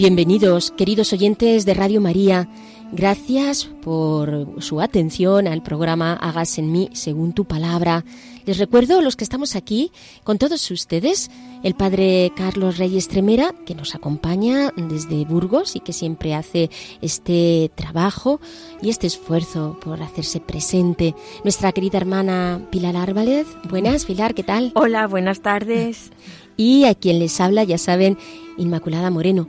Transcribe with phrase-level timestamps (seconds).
[0.00, 2.48] Bienvenidos, queridos oyentes de Radio María.
[2.90, 8.06] Gracias por su atención al programa Hagas en mí según tu palabra.
[8.46, 9.92] Les recuerdo, los que estamos aquí,
[10.24, 11.30] con todos ustedes,
[11.62, 16.70] el Padre Carlos Reyes Tremera, que nos acompaña desde Burgos y que siempre hace
[17.02, 18.40] este trabajo
[18.80, 21.14] y este esfuerzo por hacerse presente.
[21.44, 23.46] Nuestra querida hermana Pilar Árbalez.
[23.68, 24.72] Buenas, Pilar, ¿qué tal?
[24.76, 26.10] Hola, buenas tardes.
[26.56, 28.18] Y a quien les habla, ya saben,
[28.58, 29.48] Inmaculada Moreno.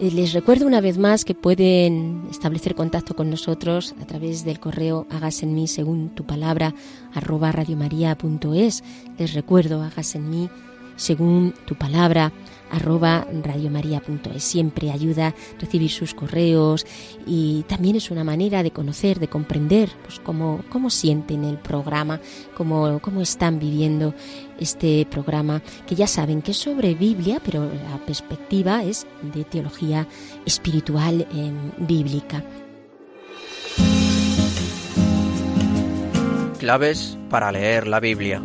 [0.00, 5.06] Les recuerdo una vez más que pueden establecer contacto con nosotros a través del correo
[5.08, 6.74] hagas en mí según tu palabra
[7.14, 8.82] arroba radiomaria.es.
[9.18, 10.50] Les recuerdo hagas en mí
[10.96, 12.32] según tu palabra
[12.74, 14.42] arroba radiomaria.es.
[14.42, 16.86] Siempre ayuda recibir sus correos
[17.26, 22.20] y también es una manera de conocer, de comprender pues, cómo, cómo sienten el programa,
[22.56, 24.14] cómo, cómo están viviendo
[24.58, 30.06] este programa, que ya saben que es sobre Biblia, pero la perspectiva es de teología
[30.44, 32.44] espiritual eh, bíblica.
[36.58, 38.40] Claves para leer la Biblia.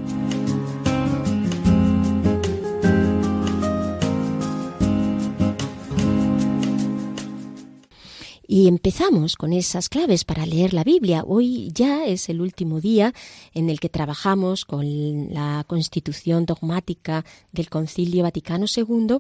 [8.52, 11.24] Y empezamos con esas claves para leer la Biblia.
[11.24, 13.14] Hoy ya es el último día
[13.54, 19.20] en el que trabajamos con la constitución dogmática del Concilio Vaticano II,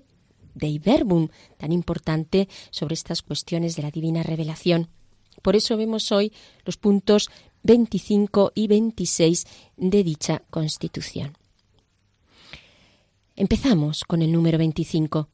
[0.56, 4.89] Dei Verbum, tan importante sobre estas cuestiones de la divina revelación.
[5.44, 6.34] Por eso vemos hoy
[6.66, 7.29] los puntos
[7.62, 9.45] 25 y 26
[9.78, 11.38] de dicha constitución.
[13.35, 15.29] Empezamos con el número 25.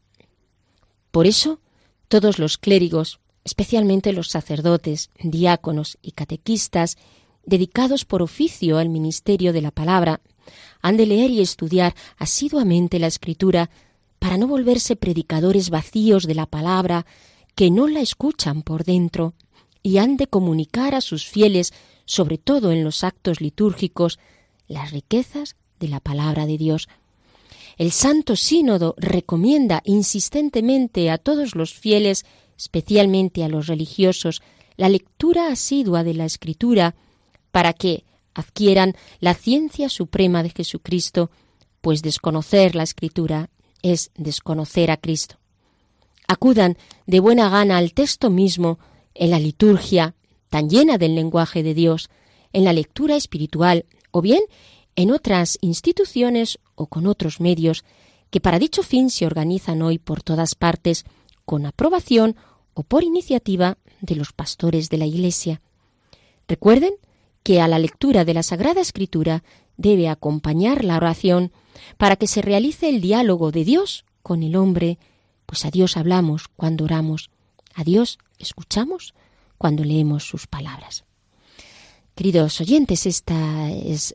[1.11, 1.61] Por eso,
[2.09, 6.97] todos los clérigos, especialmente los sacerdotes, diáconos y catequistas,
[7.45, 10.19] dedicados por oficio al ministerio de la palabra,
[10.81, 13.69] han de leer y estudiar asiduamente la escritura
[14.19, 17.05] para no volverse predicadores vacíos de la palabra
[17.53, 19.33] que no la escuchan por dentro
[19.83, 21.71] y han de comunicar a sus fieles,
[22.05, 24.19] sobre todo en los actos litúrgicos,
[24.67, 26.89] las riquezas de la palabra de Dios.
[27.77, 32.25] El Santo Sínodo recomienda insistentemente a todos los fieles
[32.57, 34.41] especialmente a los religiosos,
[34.77, 36.95] la lectura asidua de la Escritura
[37.51, 41.31] para que adquieran la ciencia suprema de Jesucristo,
[41.81, 43.49] pues desconocer la Escritura
[43.81, 45.37] es desconocer a Cristo.
[46.27, 48.79] Acudan de buena gana al texto mismo
[49.13, 50.15] en la liturgia,
[50.49, 52.09] tan llena del lenguaje de Dios,
[52.51, 54.41] en la lectura espiritual o bien
[54.95, 57.83] en otras instituciones o con otros medios
[58.29, 61.05] que para dicho fin se organizan hoy por todas partes
[61.45, 62.35] con aprobación
[62.73, 65.61] o por iniciativa de los pastores de la Iglesia.
[66.47, 66.93] Recuerden
[67.43, 69.43] que a la lectura de la Sagrada Escritura
[69.77, 71.51] debe acompañar la oración
[71.97, 74.97] para que se realice el diálogo de Dios con el hombre,
[75.45, 77.29] pues a Dios hablamos cuando oramos,
[77.73, 79.13] a Dios escuchamos
[79.57, 81.05] cuando leemos sus palabras.
[82.15, 83.23] Queridos oyentes, es,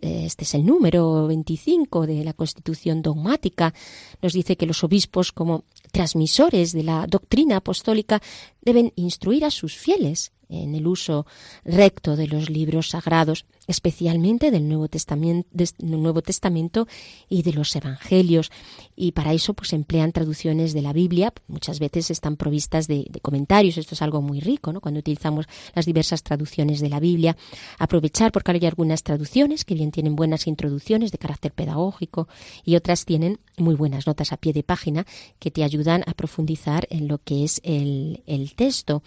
[0.00, 3.74] este es el número 25 de la Constitución dogmática.
[4.22, 8.22] Nos dice que los obispos, como transmisores de la doctrina apostólica,
[8.62, 11.26] deben instruir a sus fieles en el uso
[11.62, 13.44] recto de los libros sagrados.
[13.70, 16.88] Especialmente del Nuevo Testamento,
[17.28, 18.50] y de los Evangelios.
[18.96, 23.78] Y para eso pues emplean traducciones de la Biblia, muchas veces están provistas de, comentarios,
[23.78, 24.80] esto es algo muy rico, ¿no?
[24.80, 27.36] Cuando utilizamos las diversas traducciones de la Biblia,
[27.78, 32.28] aprovechar porque hay algunas traducciones que bien tienen buenas introducciones de carácter pedagógico
[32.64, 35.06] y otras tienen muy buenas notas a pie de página
[35.38, 39.02] que te ayudan a profundizar en lo que es el, el texto.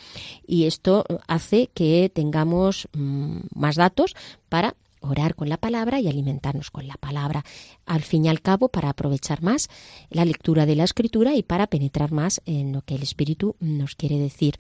[0.48, 4.16] Y esto hace que tengamos mm, más datos
[4.54, 7.44] para orar con la palabra y alimentarnos con la palabra.
[7.88, 9.68] Al fin y al cabo, para aprovechar más
[10.12, 13.96] la lectura de la escritura y para penetrar más en lo que el Espíritu nos
[13.96, 14.58] quiere decir.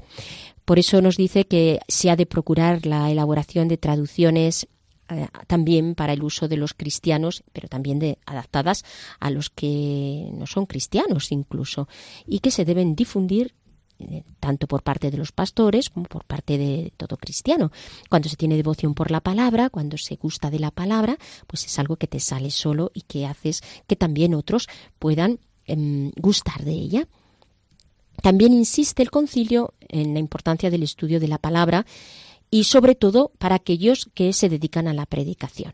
[0.65, 4.67] Por eso nos dice que se ha de procurar la elaboración de traducciones
[5.09, 8.85] eh, también para el uso de los cristianos, pero también adaptadas
[9.19, 11.87] a los que no son cristianos incluso,
[12.25, 13.53] y que se deben difundir
[14.39, 17.71] tanto por parte de los pastores como por parte de todo cristiano.
[18.09, 21.17] Cuando se tiene devoción por la palabra, cuando se gusta de la palabra,
[21.47, 24.67] pues es algo que te sale solo y que haces que también otros
[24.99, 27.07] puedan em, gustar de ella.
[28.21, 31.85] También insiste el concilio en la importancia del estudio de la palabra
[32.49, 35.73] y sobre todo para aquellos que se dedican a la predicación.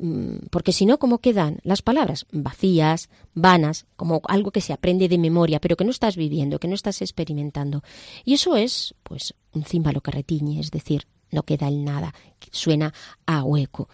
[0.00, 2.26] Mm, porque si no, ¿cómo quedan las palabras?
[2.32, 6.68] Vacías, vanas, como algo que se aprende de memoria, pero que no estás viviendo, que
[6.68, 7.82] no estás experimentando.
[8.24, 12.14] Y eso es, pues, un címbalo que retiñe, es decir, no queda el nada,
[12.50, 12.94] suena
[13.26, 13.88] a hueco.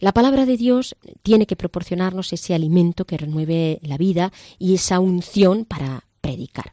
[0.00, 4.98] La palabra de Dios tiene que proporcionarnos ese alimento que renueve la vida y esa
[4.98, 6.72] unción para predicar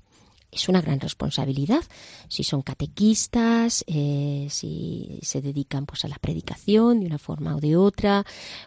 [0.51, 1.83] es una gran responsabilidad.
[2.27, 7.59] Si son catequistas, eh, si se dedican pues a la predicación de una forma o
[7.59, 8.25] de otra,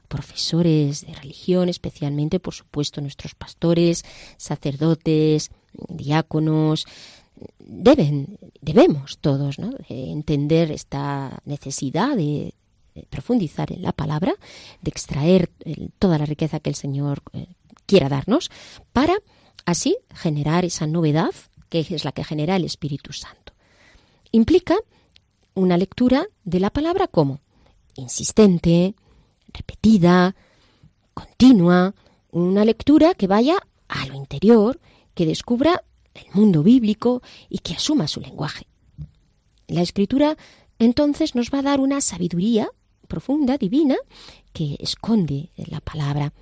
[0.09, 4.05] profesores de religión, especialmente, por supuesto, nuestros pastores,
[4.39, 5.51] sacerdotes,
[5.89, 6.87] diáconos,
[7.59, 9.57] deben, debemos todos
[9.89, 12.55] entender esta necesidad de,
[13.11, 14.35] profundizar en la palabra,
[14.81, 17.49] de extraer eh, toda la riqueza que el Señor eh,
[17.87, 18.53] quiera darnos,
[18.93, 19.15] para
[19.67, 21.33] así generar esa novedad
[21.83, 23.53] que es la que genera el Espíritu Santo.
[24.31, 24.77] Implica
[25.55, 27.41] una lectura de la palabra como
[27.97, 28.95] insistente,
[29.53, 30.37] repetida,
[31.15, 31.95] continua,
[32.31, 33.57] una lectura que vaya
[33.89, 34.81] a lo interior,
[35.15, 35.83] que descubra
[36.15, 38.67] el mundo bíblico y que asuma su lenguaje.
[39.67, 40.37] La escritura
[40.79, 42.69] entonces nos va a dar una sabiduría
[43.09, 43.97] profunda, divina,
[44.53, 46.33] que esconde la palabra.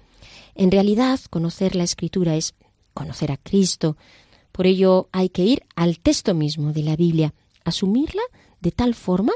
[0.55, 2.55] En realidad, conocer la escritura es
[2.95, 3.97] conocer a Cristo,
[4.53, 7.35] por ello hay que ir al texto mismo de la Biblia,
[7.65, 8.23] asumirla
[8.61, 9.33] de tal forma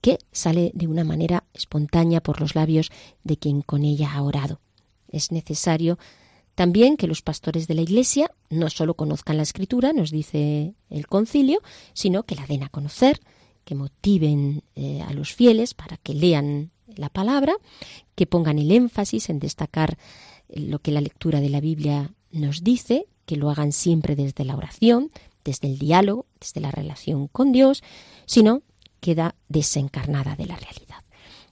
[0.00, 2.90] que sale de una manera espontánea por los labios
[3.24, 4.60] de quien con ella ha orado.
[5.08, 5.98] Es necesario
[6.54, 11.06] también que los pastores de la Iglesia no solo conozcan la Escritura, nos dice el
[11.06, 11.60] concilio,
[11.94, 13.20] sino que la den a conocer,
[13.64, 17.54] que motiven eh, a los fieles para que lean la palabra,
[18.14, 19.98] que pongan el énfasis en destacar
[20.48, 24.56] lo que la lectura de la Biblia nos dice, que lo hagan siempre desde la
[24.56, 25.10] oración,
[25.44, 27.82] desde el diálogo, desde la relación con Dios,
[28.24, 28.62] sino
[29.00, 31.04] queda desencarnada de la realidad.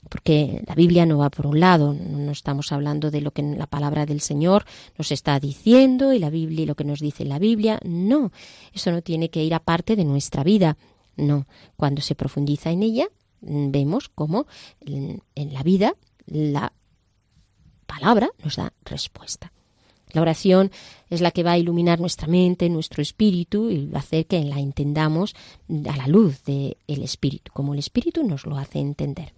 [0.09, 3.67] Porque la Biblia no va por un lado, no estamos hablando de lo que la
[3.67, 4.65] palabra del Señor
[4.97, 8.31] nos está diciendo y la Biblia y lo que nos dice la Biblia, no,
[8.73, 10.77] eso no tiene que ir aparte de nuestra vida,
[11.15, 11.45] no,
[11.75, 13.07] cuando se profundiza en ella
[13.39, 14.47] vemos cómo
[14.81, 15.93] en la vida
[16.25, 16.73] la
[17.85, 19.51] palabra nos da respuesta.
[20.17, 20.71] La oración
[21.11, 24.59] es la que va a iluminar nuestra mente, nuestro espíritu y a hacer que la
[24.59, 25.35] entendamos
[25.87, 29.35] a la luz del espíritu, como el espíritu nos lo hace entender.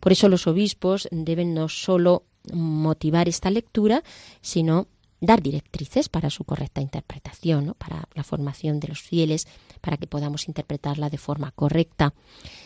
[0.00, 4.02] Por eso los obispos deben no solo motivar esta lectura,
[4.40, 4.88] sino
[5.20, 9.46] dar directrices para su correcta interpretación, para la formación de los fieles,
[9.82, 12.14] para que podamos interpretarla de forma correcta.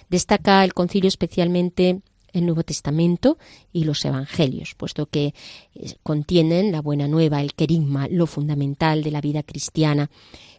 [0.09, 2.01] Destaca el concilio especialmente
[2.33, 3.39] el Nuevo Testamento
[3.73, 5.35] y los Evangelios, puesto que
[5.75, 10.11] eh, contienen la buena nueva, el querigma, lo fundamental de la vida cristiana.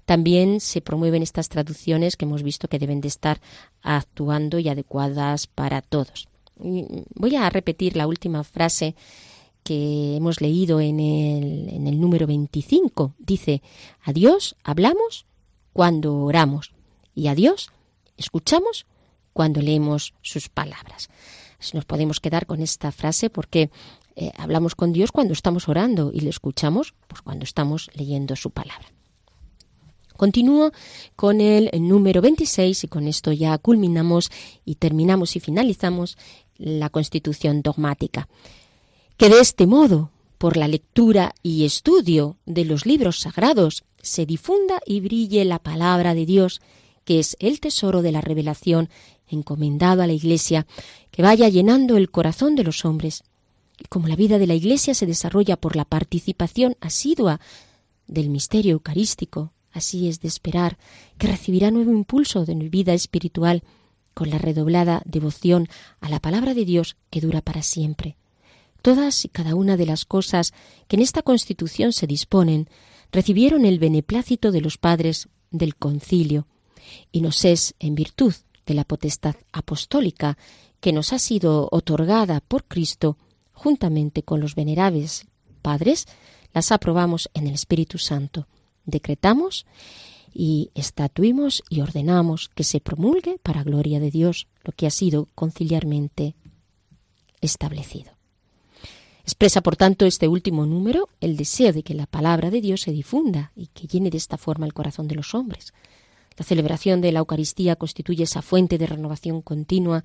[0.06, 3.42] También se promueven estas traducciones que hemos visto que deben de estar
[3.82, 6.28] actuando y adecuadas para todos.
[6.58, 8.96] Voy a repetir la última frase
[9.64, 13.14] que hemos leído en el, en el número 25.
[13.20, 13.62] Dice,
[14.04, 15.26] a Dios hablamos
[15.74, 16.72] cuando oramos
[17.16, 17.70] y a Dios
[18.18, 18.86] escuchamos
[19.34, 21.10] cuando leemos sus palabras
[21.62, 23.70] si nos podemos quedar con esta frase porque
[24.16, 28.52] eh, hablamos con Dios cuando estamos orando y le escuchamos pues cuando estamos leyendo su
[28.52, 28.88] palabra.
[30.18, 30.72] Continúo
[31.16, 34.30] con el número 26 y con esto ya culminamos
[34.66, 36.18] y terminamos y finalizamos
[36.58, 38.28] la constitución dogmática.
[39.18, 44.80] Que de este modo, por la lectura y estudio de los libros sagrados, se difunda
[44.86, 46.62] y brille la palabra de Dios,
[47.04, 48.90] que es el tesoro de la revelación
[49.28, 50.68] encomendado a la Iglesia,
[51.10, 53.24] que vaya llenando el corazón de los hombres.
[53.80, 57.40] Y como la vida de la Iglesia se desarrolla por la participación asidua
[58.08, 60.78] del misterio eucarístico, así es de esperar
[61.18, 63.64] que recibirá nuevo impulso de vida espiritual
[64.14, 65.68] con la redoblada devoción
[66.02, 68.18] a la palabra de Dios que dura para siempre.
[68.82, 70.54] Todas y cada una de las cosas
[70.88, 72.68] que en esta Constitución se disponen
[73.12, 76.48] recibieron el beneplácito de los padres del concilio,
[77.12, 78.34] y nos es, en virtud
[78.66, 80.38] de la potestad apostólica
[80.80, 83.18] que nos ha sido otorgada por Cristo,
[83.54, 85.28] juntamente con los venerables
[85.62, 86.08] padres,
[86.54, 88.48] las aprobamos en el Espíritu Santo.
[88.86, 89.66] Decretamos
[90.34, 95.28] y estatuimos y ordenamos que se promulgue para gloria de Dios lo que ha sido
[95.36, 96.36] conciliarmente
[97.42, 98.12] establecido.
[99.24, 102.92] Expresa, por tanto, este último número el deseo de que la palabra de Dios se
[102.92, 105.74] difunda y que llene de esta forma el corazón de los hombres.
[106.38, 110.04] La celebración de la Eucaristía constituye esa fuente de renovación continua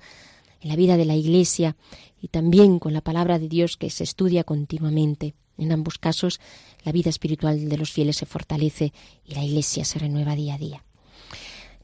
[0.61, 1.75] en la vida de la Iglesia
[2.21, 5.35] y también con la palabra de Dios que se estudia continuamente.
[5.57, 6.39] En ambos casos,
[6.83, 8.93] la vida espiritual de los fieles se fortalece
[9.25, 10.83] y la Iglesia se renueva día a día.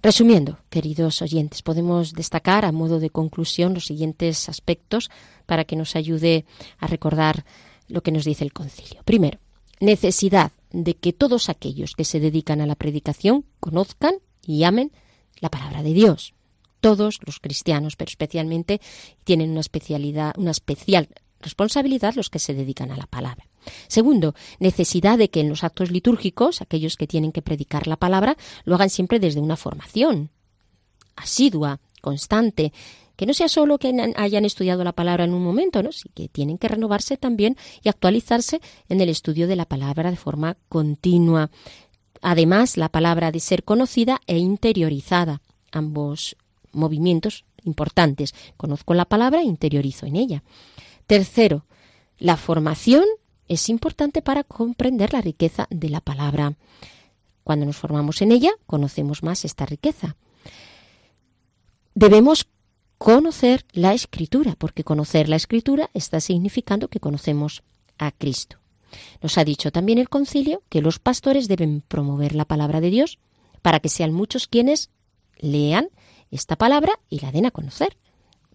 [0.02, 5.10] Resumiendo, queridos oyentes, podemos destacar a modo de conclusión los siguientes aspectos
[5.46, 6.46] para que nos ayude
[6.78, 7.46] a recordar
[7.88, 9.02] lo que nos dice el concilio.
[9.06, 9.40] Primero,
[9.80, 14.92] necesidad de que todos aquellos que se dedican a la predicación conozcan y amen
[15.40, 16.34] la palabra de Dios.
[16.80, 18.82] Todos los cristianos, pero especialmente
[19.24, 21.10] tienen una especialidad, una especial
[21.40, 23.46] responsabilidad los que se dedican a la palabra.
[23.88, 28.38] Segundo, necesidad de que en los actos litúrgicos, aquellos que tienen que predicar la palabra,
[28.66, 30.32] lo hagan siempre desde una formación
[31.16, 32.74] asidua, constante,
[33.16, 35.92] que no sea solo que hayan estudiado la palabra en un momento, ¿no?
[36.16, 38.60] que tienen que renovarse también y actualizarse
[38.90, 41.52] en el estudio de la palabra de forma continua.
[42.24, 45.42] Además, la palabra de ser conocida e interiorizada,
[45.74, 46.38] ambos
[46.72, 48.34] movimientos importantes.
[48.56, 50.44] Conozco la palabra e interiorizo en ella.
[51.06, 51.66] Tercero,
[52.18, 53.04] la formación
[53.50, 56.56] es importante para comprender la riqueza de la palabra.
[57.44, 60.16] Cuando nos formamos en ella, conocemos más esta riqueza.
[61.94, 62.48] Debemos
[62.98, 67.64] conocer la escritura, porque conocer la escritura está significando que conocemos
[67.98, 68.63] a Cristo.
[69.22, 73.20] Nos ha dicho también el concilio que los pastores deben promover la palabra de Dios
[73.62, 74.90] para que sean muchos quienes
[75.38, 75.90] lean
[76.32, 77.98] esta palabra y la den a conocer.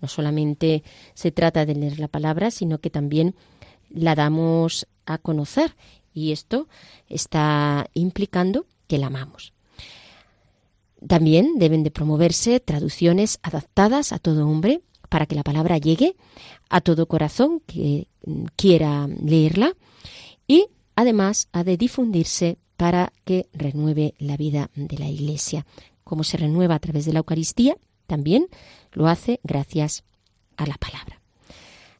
[0.00, 0.82] No solamente
[1.14, 3.34] se trata de leer la palabra, sino que también
[3.90, 5.74] la damos a conocer
[6.12, 6.68] y esto
[7.08, 9.52] está implicando que la amamos.
[11.06, 16.16] También deben de promoverse traducciones adaptadas a todo hombre para que la palabra llegue
[16.68, 18.08] a todo corazón que
[18.56, 19.74] quiera leerla
[20.48, 25.66] y además ha de difundirse para que renueve la vida de la Iglesia.
[26.02, 27.76] Como se renueva a través de la Eucaristía,
[28.08, 28.48] también
[28.92, 30.02] lo hace gracias
[30.56, 31.20] a la palabra.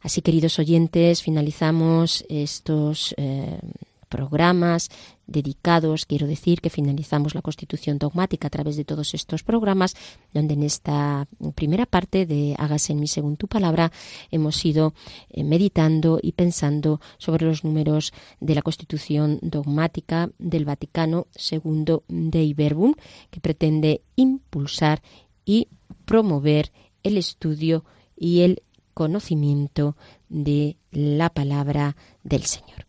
[0.00, 3.60] Así, queridos oyentes, finalizamos estos eh,
[4.08, 4.88] programas
[5.28, 9.94] dedicados, quiero decir que finalizamos la constitución dogmática a través de todos estos programas,
[10.32, 13.92] donde en esta primera parte de Hágase en mí según tu palabra
[14.30, 14.94] hemos ido
[15.30, 22.42] eh, meditando y pensando sobre los números de la constitución dogmática del Vaticano II de
[22.42, 22.94] Iberbum,
[23.30, 25.02] que pretende impulsar
[25.44, 25.68] y
[26.04, 27.84] promover el estudio
[28.16, 28.62] y el
[28.94, 29.96] conocimiento
[30.28, 32.87] de la palabra del Señor.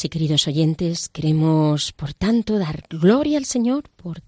[0.00, 4.22] Sí, queridos oyentes, queremos, por tanto, dar gloria al Señor por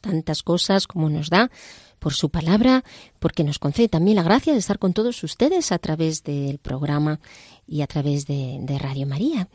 [0.00, 1.50] tantas cosas como nos da,
[1.98, 2.84] por su palabra,
[3.18, 7.18] porque nos concede también la gracia de estar con todos ustedes a través del programa
[7.66, 9.48] y a través de, de Radio María.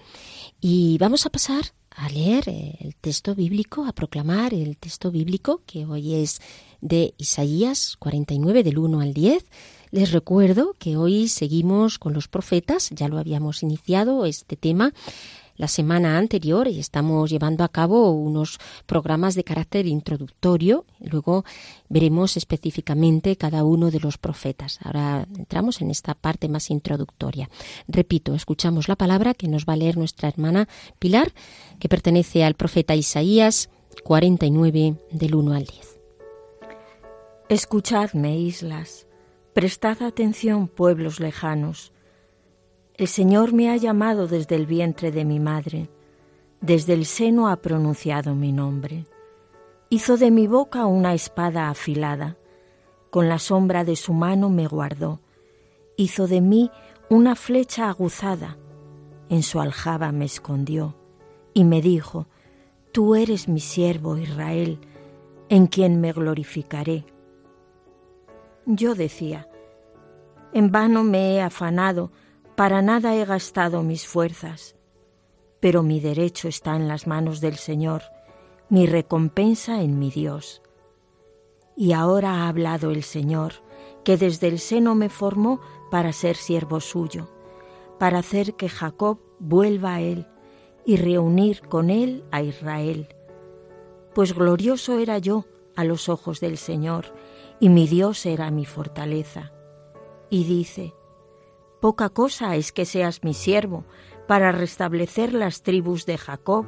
[0.60, 5.86] Y vamos a pasar a leer el texto bíblico, a proclamar el texto bíblico que
[5.86, 6.42] hoy es
[6.82, 9.46] de Isaías 49 del 1 al 10.
[9.92, 14.94] Les recuerdo que hoy seguimos con los profetas, ya lo habíamos iniciado este tema
[15.62, 20.86] la semana anterior y estamos llevando a cabo unos programas de carácter introductorio.
[21.00, 21.46] Luego
[21.88, 24.80] veremos específicamente cada uno de los profetas.
[24.82, 27.48] Ahora entramos en esta parte más introductoria.
[27.88, 31.32] Repito, escuchamos la palabra que nos va a leer nuestra hermana Pilar,
[31.80, 33.70] que pertenece al profeta Isaías
[34.04, 36.00] 49 del 1 al 10.
[37.50, 39.06] Escuchadme, islas,
[39.54, 41.92] prestad atención, pueblos lejanos
[43.02, 45.90] el Señor me ha llamado desde el vientre de mi madre,
[46.62, 49.08] desde el seno ha pronunciado mi nombre.
[49.90, 52.38] Hizo de mi boca una espada afilada,
[53.10, 55.20] con la sombra de su mano me guardó.
[55.98, 56.70] Hizo de mí
[57.10, 58.60] una flecha aguzada,
[59.30, 60.96] en su aljaba me escondió,
[61.56, 62.28] y me dijo,
[62.92, 64.80] Tú eres mi siervo Israel,
[65.50, 67.04] en quien me glorificaré.
[68.68, 69.50] Yo decía,
[70.54, 72.12] En vano me he afanado,
[72.62, 74.76] para nada he gastado mis fuerzas,
[75.60, 78.04] pero mi derecho está en las manos del Señor,
[78.70, 80.62] mi recompensa en mi Dios.
[81.76, 83.54] Y ahora ha hablado el Señor,
[84.04, 87.32] que desde el seno me formó para ser siervo suyo,
[87.98, 90.28] para hacer que Jacob vuelva a él
[90.86, 93.08] y reunir con él a Israel.
[94.14, 97.06] Pues glorioso era yo a los ojos del Señor,
[97.60, 99.52] y mi Dios era mi fortaleza.
[100.30, 100.94] Y dice,
[101.82, 103.86] Poca cosa es que seas mi siervo
[104.28, 106.68] para restablecer las tribus de Jacob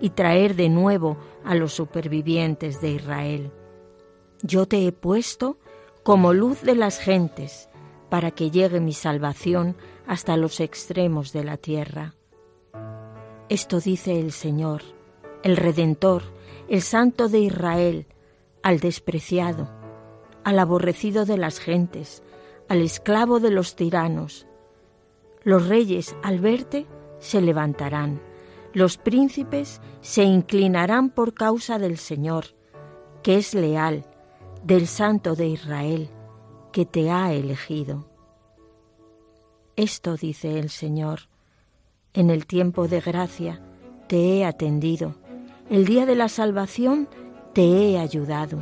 [0.00, 3.52] y traer de nuevo a los supervivientes de Israel.
[4.42, 5.58] Yo te he puesto
[6.02, 7.70] como luz de las gentes,
[8.10, 9.76] para que llegue mi salvación
[10.06, 12.14] hasta los extremos de la tierra.
[13.48, 14.82] Esto dice el Señor,
[15.42, 16.22] el Redentor,
[16.68, 18.06] el Santo de Israel,
[18.62, 19.70] al despreciado,
[20.44, 22.22] al aborrecido de las gentes,
[22.68, 24.46] al esclavo de los tiranos,
[25.42, 26.86] los reyes al verte
[27.18, 28.20] se levantarán,
[28.72, 32.46] los príncipes se inclinarán por causa del Señor,
[33.22, 34.04] que es leal,
[34.62, 36.10] del Santo de Israel,
[36.72, 38.06] que te ha elegido.
[39.76, 41.20] Esto dice el Señor,
[42.12, 43.62] en el tiempo de gracia
[44.08, 45.14] te he atendido,
[45.68, 47.08] el día de la salvación
[47.54, 48.58] te he ayudado,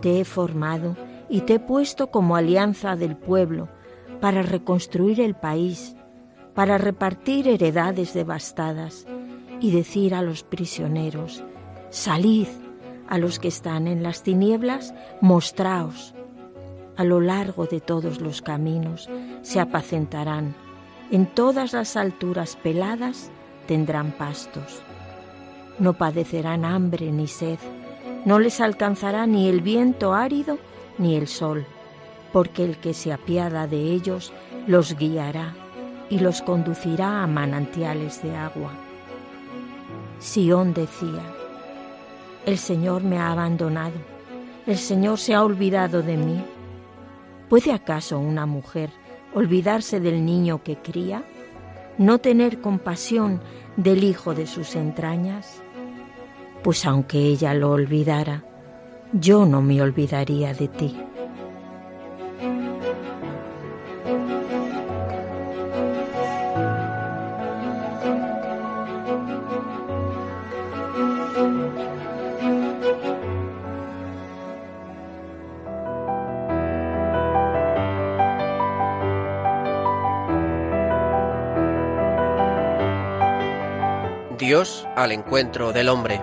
[0.00, 0.96] te he formado
[1.28, 3.68] y te he puesto como alianza del pueblo,
[4.20, 5.96] para reconstruir el país,
[6.54, 9.06] para repartir heredades devastadas
[9.60, 11.44] y decir a los prisioneros,
[11.90, 12.48] salid,
[13.08, 16.14] a los que están en las tinieblas, mostraos.
[16.96, 19.08] A lo largo de todos los caminos
[19.42, 20.54] se apacentarán,
[21.10, 23.30] en todas las alturas peladas
[23.66, 24.82] tendrán pastos.
[25.78, 27.58] No padecerán hambre ni sed,
[28.24, 30.58] no les alcanzará ni el viento árido
[30.98, 31.64] ni el sol
[32.32, 34.32] porque el que se apiada de ellos
[34.66, 35.54] los guiará
[36.10, 38.72] y los conducirá a manantiales de agua.
[40.18, 41.22] Sión decía,
[42.46, 43.98] el Señor me ha abandonado,
[44.66, 46.44] el Señor se ha olvidado de mí.
[47.48, 48.90] ¿Puede acaso una mujer
[49.34, 51.24] olvidarse del niño que cría?
[51.96, 53.40] ¿No tener compasión
[53.76, 55.62] del hijo de sus entrañas?
[56.62, 58.44] Pues aunque ella lo olvidara,
[59.12, 60.96] yo no me olvidaría de ti.
[84.98, 86.20] Al encuentro del hombre.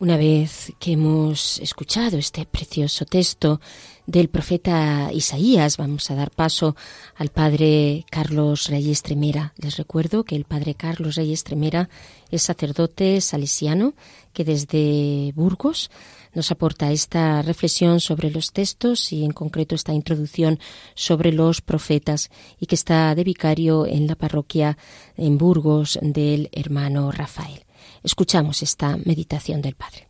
[0.00, 3.60] Una vez que hemos escuchado este precioso texto
[4.08, 6.74] del profeta Isaías, vamos a dar paso
[7.14, 9.52] al padre Carlos Reyes Tremera.
[9.58, 11.90] Les recuerdo que el padre Carlos Reyes Tremera
[12.30, 13.92] es sacerdote salesiano
[14.32, 15.90] que desde Burgos
[16.34, 20.58] nos aporta esta reflexión sobre los textos y en concreto esta introducción
[20.94, 24.78] sobre los profetas y que está de vicario en la parroquia
[25.18, 27.66] en Burgos del hermano Rafael.
[28.02, 30.08] Escuchamos esta meditación del Padre.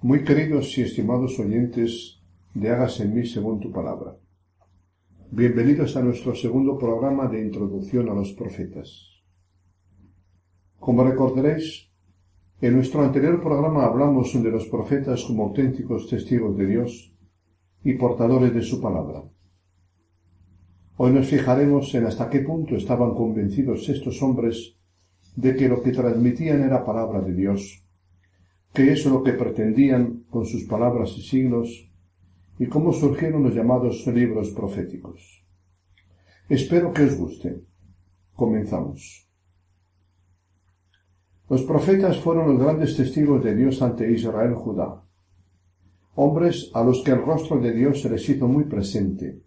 [0.00, 2.17] Muy queridos y estimados oyentes
[2.58, 4.16] de Hagas en mí según tu palabra.
[5.30, 9.22] Bienvenidos a nuestro segundo programa de introducción a los profetas.
[10.80, 11.92] Como recordaréis,
[12.60, 17.14] en nuestro anterior programa hablamos de los profetas como auténticos testigos de Dios
[17.84, 19.22] y portadores de su palabra.
[20.96, 24.76] Hoy nos fijaremos en hasta qué punto estaban convencidos estos hombres
[25.36, 27.84] de que lo que transmitían era palabra de Dios,
[28.72, 31.87] que es lo que pretendían con sus palabras y signos,
[32.58, 35.46] y cómo surgieron los llamados libros proféticos.
[36.48, 37.64] Espero que os guste.
[38.34, 39.28] Comenzamos.
[41.48, 45.02] Los profetas fueron los grandes testigos de Dios ante Israel Judá,
[46.14, 49.42] hombres a los que el rostro de Dios se les hizo muy presente,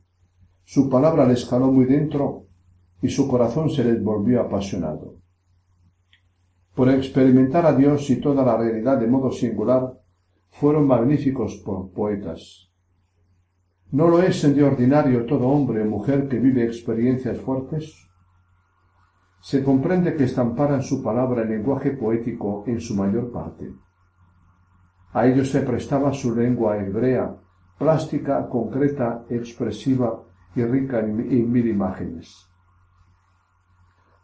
[0.63, 2.47] su palabra les caló muy dentro
[3.02, 5.17] y su corazón se les volvió apasionado.
[6.74, 10.00] Por experimentar a Dios y toda la realidad de modo singular,
[10.50, 11.58] fueron magníficos
[11.93, 12.71] poetas.
[13.91, 18.12] ¿No lo es de ordinario todo hombre o mujer que vive experiencias fuertes?
[19.41, 23.73] se comprende que estamparan su palabra en lenguaje poético en su mayor parte.
[25.13, 27.36] A ellos se prestaba su lengua hebrea,
[27.77, 30.23] plástica, concreta, expresiva
[30.56, 32.47] y rica en mil imágenes.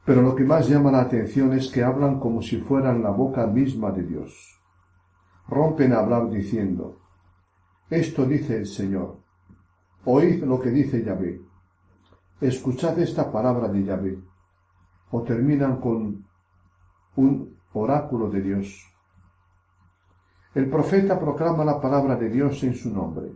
[0.05, 3.47] Pero lo que más llama la atención es que hablan como si fueran la boca
[3.47, 4.61] misma de Dios.
[5.49, 6.99] Rompen a hablar diciendo,
[7.89, 9.17] Esto dice el Señor,
[10.09, 11.41] oíd lo que dice Yahvé,
[12.39, 14.17] escuchad esta palabra de Yahvé
[15.11, 16.25] o terminan con
[17.17, 18.87] un oráculo de Dios.
[20.55, 23.33] El profeta proclama la palabra de Dios en su nombre.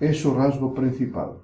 [0.00, 1.38] Es su rasgo principal.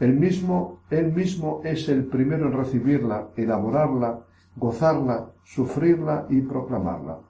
[0.00, 7.20] El mismo, él mismo es el primero en recibirla, elaborarla, gozarla, sufrirla y proclamarla.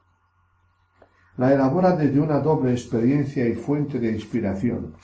[1.36, 4.94] La elabora desde una doble experiencia y fuente de inspiración.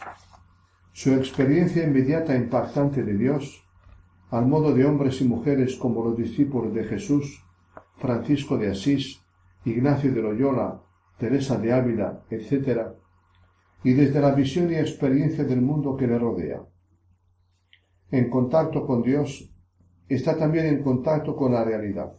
[0.97, 3.63] Su experiencia inmediata e impactante de Dios
[4.31, 7.45] al modo de hombres y mujeres como los discípulos de Jesús,
[7.97, 9.21] Francisco de Asís,
[9.67, 10.83] Ignacio de Loyola,
[11.19, 12.97] Teresa de Ávila, etc.,
[13.85, 16.63] y desde la visión y experiencia del mundo que le rodea.
[18.11, 19.53] En contacto con Dios,
[20.09, 22.15] está también en contacto con la realidad.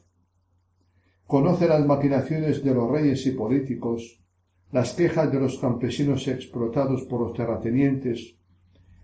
[1.25, 4.23] Conoce las maquinaciones de los reyes y políticos,
[4.71, 8.36] las quejas de los campesinos explotados por los terratenientes,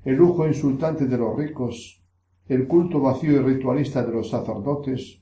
[0.03, 2.03] el lujo insultante de los ricos,
[2.47, 5.21] el culto vacío y ritualista de los sacerdotes,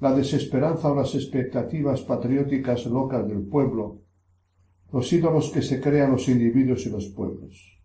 [0.00, 4.02] la desesperanza o las expectativas patrióticas locas del pueblo,
[4.92, 7.82] los ídolos que se crean los individuos y los pueblos.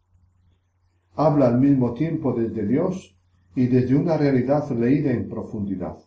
[1.16, 3.18] Habla al mismo tiempo desde Dios
[3.56, 5.98] y desde una realidad leída en profundidad.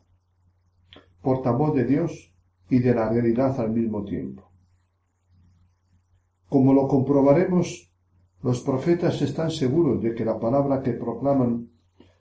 [1.20, 2.33] Portavoz de Dios
[2.70, 4.51] y de la realidad al mismo tiempo.
[6.49, 7.86] Como lo comprobaremos
[8.47, 11.69] los profetas están seguros de que la palabra que proclaman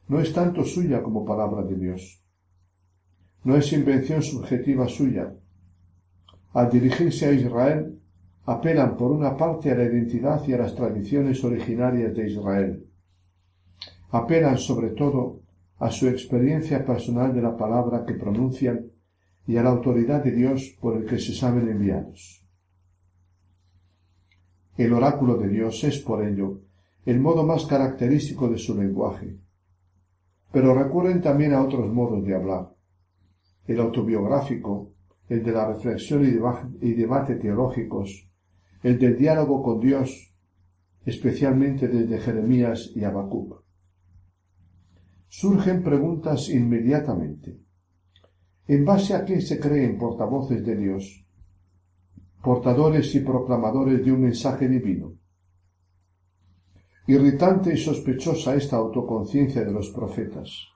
[0.07, 2.25] no es tanto suya como palabra de Dios.
[3.43, 5.35] No es invención subjetiva suya.
[6.53, 7.99] Al dirigirse a Israel,
[8.43, 12.89] apelan por una parte a la identidad y a las tradiciones originarias de Israel.
[14.09, 15.41] Apelan sobre todo
[15.77, 18.87] a su experiencia personal de la palabra que pronuncian
[19.45, 22.44] y a la autoridad de Dios por el que se saben enviados.
[24.77, 26.61] El oráculo de Dios es, por ello,
[27.05, 29.37] el modo más característico de su lenguaje.
[30.51, 32.73] Pero recurren también a otros modos de hablar.
[33.67, 34.91] El autobiográfico,
[35.29, 36.23] el de la reflexión
[36.81, 38.29] y debate teológicos,
[38.83, 40.35] el del diálogo con Dios,
[41.05, 43.63] especialmente desde Jeremías y Habacuc.
[45.27, 47.59] Surgen preguntas inmediatamente.
[48.67, 51.24] ¿En base a qué se creen portavoces de Dios?
[52.45, 55.13] Portadores y proclamadores de un mensaje divino.
[57.07, 60.67] Irritante y sospechosa esta autoconciencia de los profetas.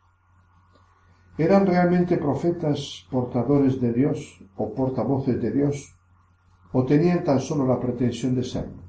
[1.37, 5.95] ¿Eran realmente profetas portadores de Dios o portavoces de Dios?
[6.71, 8.81] ¿O tenían tan solo la pretensión de serlo?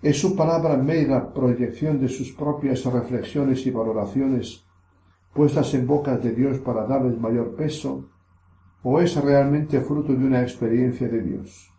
[0.00, 4.64] ¿Es su palabra mera proyección de sus propias reflexiones y valoraciones
[5.34, 8.08] puestas en bocas de Dios para darles mayor peso
[8.82, 11.72] o es realmente fruto de una experiencia de Dios?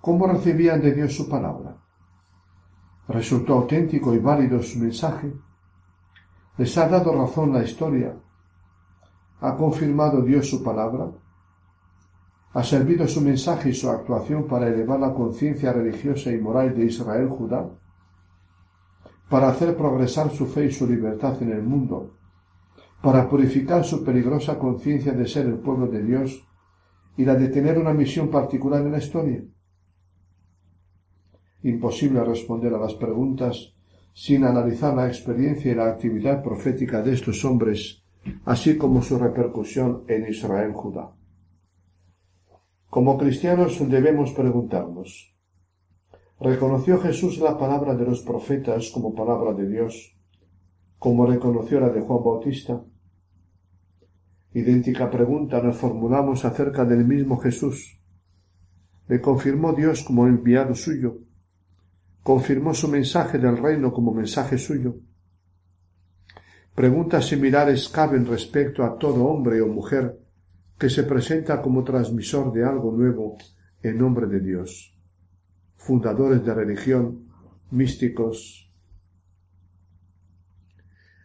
[0.00, 1.76] ¿Cómo recibían de Dios su palabra?
[3.08, 5.32] ¿Resultó auténtico y válido su mensaje?
[6.56, 8.14] ¿Les ha dado razón la historia?
[9.40, 11.10] ¿Ha confirmado Dios su palabra?
[12.52, 16.84] ¿Ha servido su mensaje y su actuación para elevar la conciencia religiosa y moral de
[16.84, 17.68] Israel Judá?
[19.28, 22.19] ¿Para hacer progresar su fe y su libertad en el mundo?
[23.02, 26.46] ¿Para purificar su peligrosa conciencia de ser el pueblo de Dios
[27.16, 29.42] y la de tener una misión particular en la historia?
[31.62, 33.74] Imposible responder a las preguntas
[34.12, 38.04] sin analizar la experiencia y la actividad profética de estos hombres,
[38.44, 41.14] así como su repercusión en Israel Judá.
[42.90, 45.34] Como cristianos debemos preguntarnos,
[46.38, 50.16] ¿reconoció Jesús la palabra de los profetas como palabra de Dios,
[50.98, 52.84] como reconoció la de Juan Bautista?
[54.52, 58.00] Idéntica pregunta nos formulamos acerca del mismo Jesús.
[59.08, 61.18] ¿Le confirmó Dios como enviado suyo?
[62.22, 64.96] confirmó su mensaje del reino como mensaje suyo.
[66.74, 70.18] Preguntas similares caben respecto a todo hombre o mujer
[70.78, 73.36] que se presenta como transmisor de algo nuevo
[73.82, 74.96] en nombre de Dios.
[75.76, 77.26] Fundadores de religión,
[77.70, 78.70] místicos.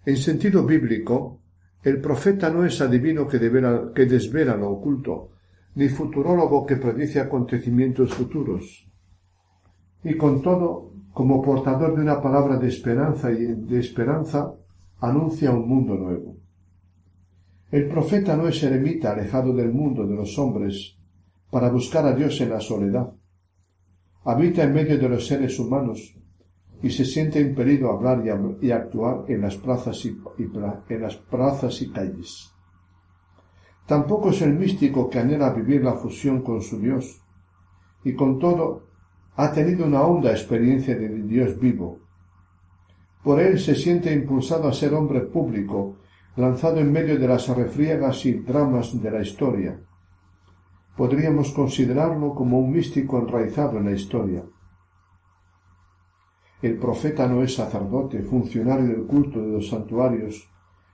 [0.05, 1.41] En sentido bíblico,
[1.85, 5.29] el profeta no es adivino que, que desvela lo oculto,
[5.75, 8.89] ni futurólogo que predice acontecimientos futuros
[10.03, 14.53] y con todo, como portador de una palabra de esperanza y de esperanza,
[14.99, 16.37] anuncia un mundo nuevo.
[17.69, 20.97] El profeta no es eremita alejado del mundo de los hombres
[21.51, 23.13] para buscar a Dios en la soledad.
[24.23, 26.15] Habita en medio de los seres humanos
[26.81, 28.23] y se siente impelido a hablar
[28.61, 30.17] y, actuar en las plazas y,
[30.89, 32.51] en las plazas y calles.
[33.85, 37.21] Tampoco es el místico que anhela vivir la fusión con su Dios,
[38.03, 38.87] y con todo
[39.35, 41.99] ha tenido una honda experiencia de Dios vivo.
[43.23, 45.97] Por él se siente impulsado a ser hombre público,
[46.35, 49.79] lanzado en medio de las refriegas y dramas de la historia.
[50.95, 54.43] Podríamos considerarlo como un místico enraizado en la historia.
[56.61, 60.49] El profeta no es sacerdote, funcionario del culto de los santuarios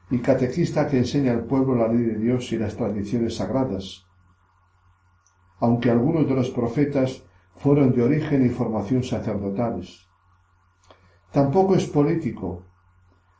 [0.10, 4.06] y catequista que enseña al pueblo la ley de Dios y las tradiciones sagradas.
[5.60, 7.24] Aunque algunos de los profetas
[7.56, 10.08] fueron de origen y formación sacerdotales.
[11.32, 12.66] Tampoco es político.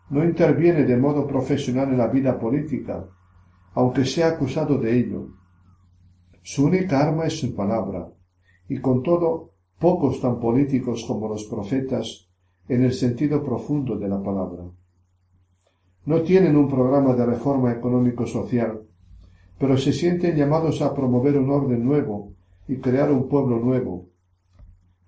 [0.10, 3.06] No interviene de modo profesional en la vida política,
[3.74, 5.30] aunque sea acusado de ello.
[6.44, 8.10] Su única arma es su palabra,
[8.68, 9.51] y con todo
[9.82, 12.30] pocos tan políticos como los profetas
[12.70, 14.64] en el sentido profundo de la palabra.
[16.06, 18.84] No tienen un programa de reforma económico-social,
[19.58, 22.34] pero se sienten llamados a promover un orden nuevo
[22.68, 24.08] y crear un pueblo nuevo,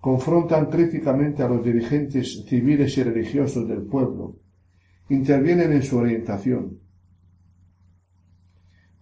[0.01, 4.37] confrontan críticamente a los dirigentes civiles y religiosos del pueblo,
[5.09, 6.79] intervienen en su orientación.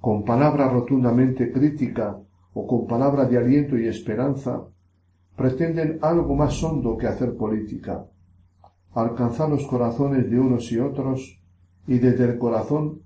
[0.01, 2.19] Con palabra rotundamente crítica
[2.53, 4.67] o con palabra de aliento y esperanza,
[5.41, 8.05] pretenden algo más hondo que hacer política,
[8.93, 11.41] alcanzar los corazones de unos y otros
[11.87, 13.01] y desde el corazón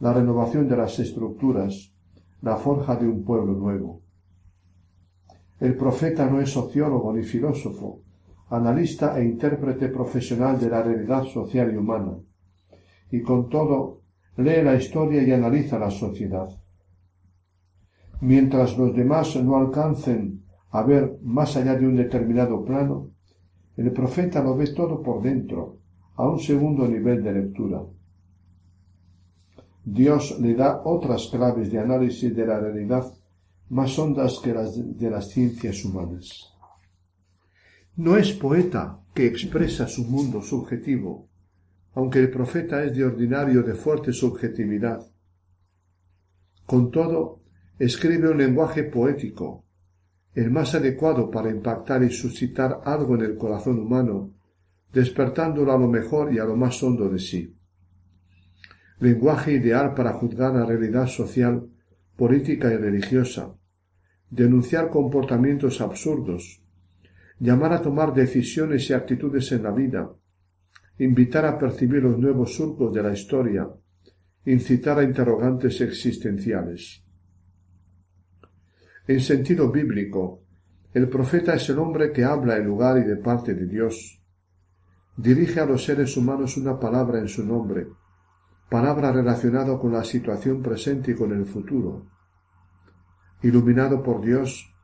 [0.00, 1.92] la renovación de las estructuras,
[2.40, 4.00] la forja de un pueblo nuevo.
[5.60, 8.00] El profeta no es sociólogo ni filósofo,
[8.48, 12.16] analista e intérprete profesional de la realidad social y humana,
[13.10, 14.00] y con todo
[14.38, 16.48] lee la historia y analiza la sociedad.
[18.22, 20.43] Mientras los demás no alcancen
[20.74, 23.12] a ver más allá de un determinado plano,
[23.76, 25.78] el profeta lo ve todo por dentro,
[26.16, 27.80] a un segundo nivel de lectura.
[29.84, 33.04] Dios le da otras claves de análisis de la realidad
[33.68, 36.52] más hondas que las de las ciencias humanas.
[37.94, 41.28] No es poeta que expresa su mundo subjetivo,
[41.94, 45.06] aunque el profeta es de ordinario de fuerte subjetividad.
[46.66, 47.42] Con todo,
[47.78, 49.63] escribe un lenguaje poético,
[50.34, 54.32] el más adecuado para impactar y suscitar algo en el corazón humano,
[54.92, 57.56] despertándolo a lo mejor y a lo más hondo de sí.
[58.98, 61.68] Lenguaje ideal para juzgar la realidad social
[62.16, 63.54] política y religiosa,
[64.30, 66.62] denunciar comportamientos absurdos,
[67.38, 70.10] llamar a tomar decisiones y actitudes en la vida,
[70.98, 73.68] invitar a percibir los nuevos surcos de la historia,
[74.46, 77.03] incitar a interrogantes existenciales.
[79.06, 80.40] En sentido bíblico,
[80.94, 84.18] el profeta es el hombre que habla en lugar y de parte de Dios.
[85.14, 87.86] Dirige a los seres humanos una palabra en su nombre,
[88.70, 92.06] palabra relacionada con la situación presente y con el futuro.
[93.42, 94.74] Iluminado por Dios,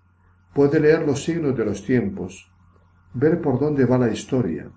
[0.52, 2.52] puede leer los signos de los tiempos,
[3.14, 4.70] ver por dónde va la historia,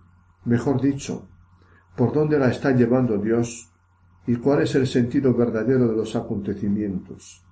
[0.45, 1.27] mejor dicho,
[1.97, 3.73] por dónde la está llevando Dios
[4.25, 7.42] y cuál es el sentido verdadero de los acontecimientos.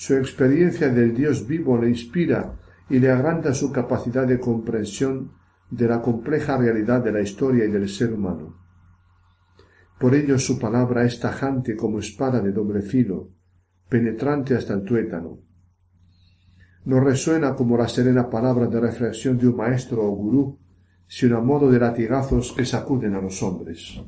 [0.00, 2.58] Su experiencia del Dios vivo le inspira
[2.88, 5.32] y le agranda su capacidad de comprensión
[5.70, 8.56] de la compleja realidad de la historia y del ser humano.
[9.98, 13.28] Por ello su palabra es tajante como espada de doble filo,
[13.90, 15.42] penetrante hasta el tuétano.
[16.86, 20.58] No resuena como la serena palabra de reflexión de un maestro o gurú,
[21.06, 24.00] sino a modo de latigazos que sacuden a los hombres.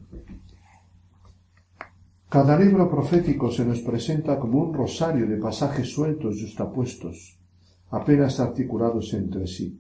[2.33, 7.39] Cada libro profético se nos presenta como un rosario de pasajes sueltos y justapuestos,
[7.91, 9.79] apenas articulados entre sí.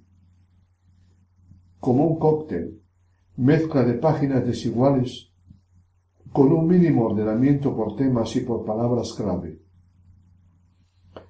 [1.81, 2.79] Como un cóctel,
[3.39, 5.33] mezcla de páginas desiguales
[6.31, 9.59] con un mínimo ordenamiento por temas y por palabras clave.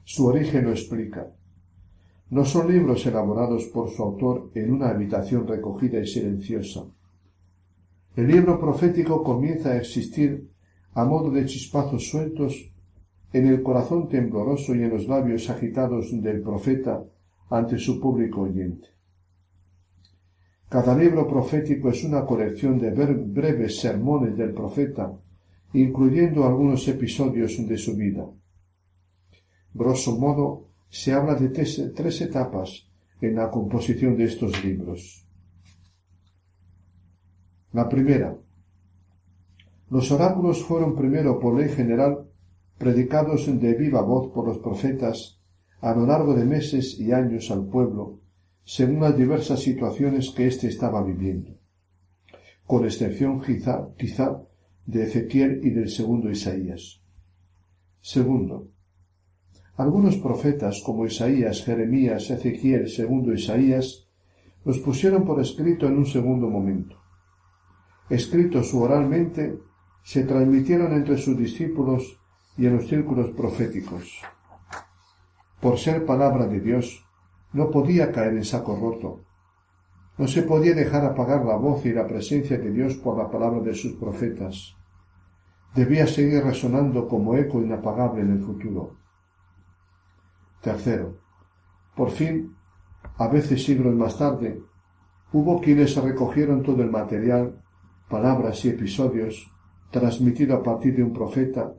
[0.03, 1.33] Su origen lo explica.
[2.31, 6.83] No son libros elaborados por su autor en una habitación recogida y silenciosa.
[8.17, 10.52] El libro profético comienza a existir
[10.95, 12.71] a modo de chispazos sueltos
[13.33, 17.03] en el corazón tembloroso y en los labios agitados del profeta
[17.51, 18.89] ante su público oyente.
[20.69, 25.13] Cada libro profético es una colección de breves sermones del profeta,
[25.75, 28.27] incluyendo algunos episodios de su vida.
[29.75, 32.87] Grosso modo, se habla de tres, etapas
[33.21, 35.27] en la composición de estos libros.
[37.73, 38.37] La primera.
[39.93, 42.27] Los oráculos fueron primero por ley general
[42.79, 45.39] predicados de viva voz por los profetas
[45.83, 48.21] a lo largo de meses y años al pueblo
[48.65, 51.59] según las diversas situaciones que éste estaba viviendo,
[52.65, 54.41] con excepción quizá, quizá
[54.87, 57.03] de Ezequiel y del segundo Isaías.
[58.01, 58.71] Segundo,
[59.77, 64.09] algunos profetas como Isaías, Jeremías, Ezequiel, segundo Isaías,
[64.65, 66.97] los pusieron por escrito en un segundo momento.
[68.09, 69.59] Escritos oralmente,
[70.03, 72.19] se transmitieron entre sus discípulos
[72.57, 74.21] y en los círculos proféticos.
[75.61, 77.07] Por ser palabra de Dios,
[77.53, 79.25] no podía caer en saco roto.
[80.19, 83.61] No se podía dejar apagar la voz y la presencia de Dios por la palabra
[83.61, 84.77] de sus profetas.
[85.75, 88.97] Debía seguir resonando como eco inapagable en el futuro.
[90.61, 91.19] Tercero,
[91.95, 92.57] por fin,
[93.17, 94.61] a veces siglos más tarde,
[95.33, 97.62] hubo quienes recogieron todo el material,
[98.09, 99.52] palabras y episodios
[99.93, 101.75] transmitido a partir de un profeta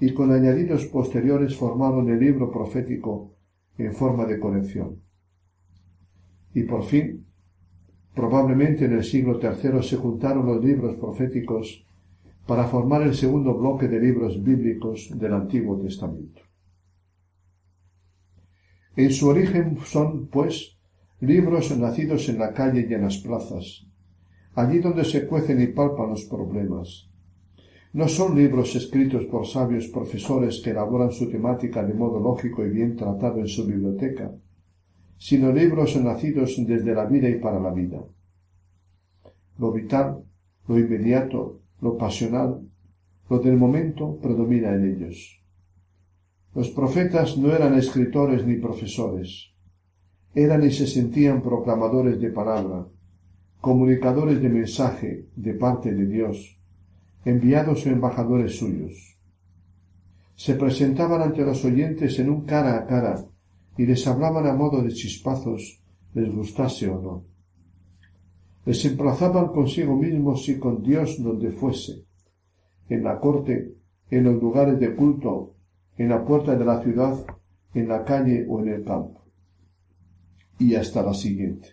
[0.00, 3.36] y con añadidos posteriores formaron el libro profético
[3.78, 5.02] en forma de colección.
[6.54, 7.26] Y por fin,
[8.14, 11.86] probablemente en el siglo III se juntaron los libros proféticos
[12.46, 16.40] para formar el segundo bloque de libros bíblicos del Antiguo Testamento.
[18.96, 20.78] En su origen son, pues,
[21.20, 23.86] libros nacidos en la calle y en las plazas,
[24.54, 27.05] allí donde se cuecen y palpan los problemas,
[27.96, 32.68] no son libros escritos por sabios profesores que elaboran su temática de modo lógico y
[32.68, 34.34] bien tratado en su biblioteca,
[35.16, 38.04] sino libros nacidos desde la vida y para la vida.
[39.58, 40.22] Lo vital,
[40.68, 42.60] lo inmediato, lo pasional,
[43.30, 45.42] lo del momento predomina en ellos.
[46.54, 49.54] Los profetas no eran escritores ni profesores,
[50.34, 52.88] eran y se sentían proclamadores de palabra,
[53.62, 56.56] comunicadores de mensaje de parte de Dios,
[57.26, 59.18] enviados o embajadores suyos.
[60.36, 63.16] Se presentaban ante los oyentes en un cara a cara
[63.76, 65.82] y les hablaban a modo de chispazos,
[66.14, 67.24] les gustase o no.
[68.64, 72.06] Les emplazaban consigo mismos y con Dios donde fuese,
[72.88, 73.74] en la corte,
[74.08, 75.56] en los lugares de culto,
[75.96, 77.26] en la puerta de la ciudad,
[77.74, 79.24] en la calle o en el campo.
[80.60, 81.70] Y hasta la siguiente.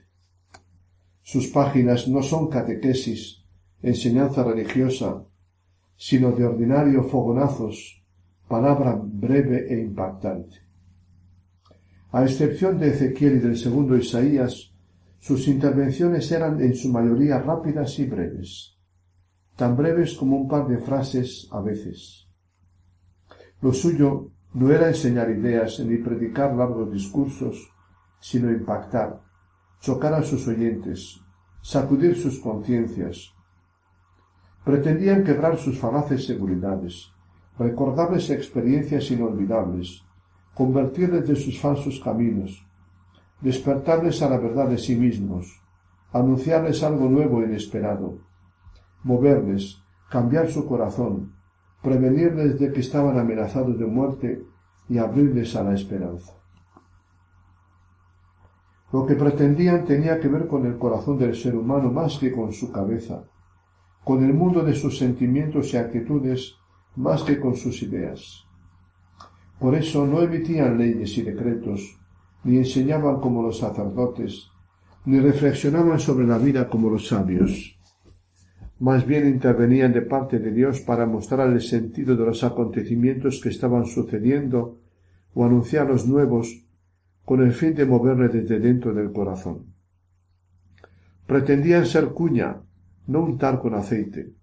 [1.21, 3.45] Sus páginas no son catequesis,
[3.83, 5.27] enseñanza religiosa,
[6.05, 8.03] sino de ordinario fogonazos,
[8.49, 10.57] palabra breve e impactante.
[12.11, 14.75] A excepción de Ezequiel y del segundo Isaías,
[15.19, 18.77] sus intervenciones eran en su mayoría rápidas y breves,
[19.55, 22.27] tan breves como un par de frases a veces.
[23.61, 27.71] Lo suyo no era enseñar ideas ni predicar largos discursos,
[28.19, 29.21] sino impactar,
[29.79, 31.21] chocar a sus oyentes,
[31.61, 33.32] sacudir sus conciencias,
[34.63, 37.11] Pretendían quebrar sus falaces seguridades,
[37.59, 40.05] recordarles experiencias inolvidables,
[40.53, 42.65] convertirles de sus falsos caminos,
[43.41, 45.61] despertarles a la verdad de sí mismos,
[46.13, 48.19] anunciarles algo nuevo e inesperado,
[49.03, 51.33] moverles, cambiar su corazón,
[51.81, 54.43] prevenirles de que estaban amenazados de muerte
[54.87, 56.33] y abrirles a la esperanza.
[58.93, 62.53] Lo que pretendían tenía que ver con el corazón del ser humano más que con
[62.53, 63.23] su cabeza,
[64.03, 66.55] con el mundo de sus sentimientos y actitudes
[66.95, 68.45] más que con sus ideas.
[69.59, 71.97] Por eso no emitían leyes y decretos,
[72.43, 74.49] ni enseñaban como los sacerdotes,
[75.05, 77.79] ni reflexionaban sobre la vida como los sabios.
[78.79, 83.49] Más bien intervenían de parte de Dios para mostrar el sentido de los acontecimientos que
[83.49, 84.79] estaban sucediendo
[85.33, 86.65] o anunciar los nuevos
[87.23, 89.73] con el fin de moverle desde dentro del corazón.
[91.25, 92.57] Pretendían ser cuña,
[93.07, 94.33] no untar con aceite,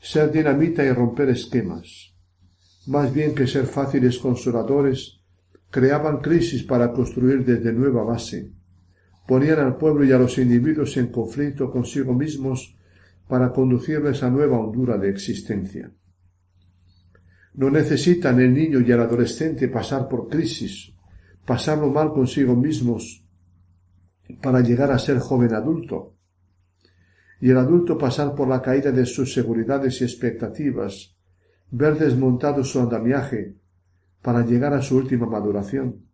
[0.00, 2.14] ser dinamita y romper esquemas.
[2.86, 5.20] Más bien que ser fáciles consoladores,
[5.70, 8.52] creaban crisis para construir desde nueva base,
[9.26, 12.76] ponían al pueblo y a los individuos en conflicto consigo mismos
[13.26, 15.90] para conducirles a nueva hondura de existencia.
[17.54, 20.92] No necesitan el niño y el adolescente pasar por crisis,
[21.46, 23.24] pasarlo mal consigo mismos
[24.42, 26.13] para llegar a ser joven adulto,
[27.40, 31.16] y el adulto pasar por la caída de sus seguridades y expectativas,
[31.70, 33.56] ver desmontado su andamiaje
[34.22, 36.06] para llegar a su última maduración.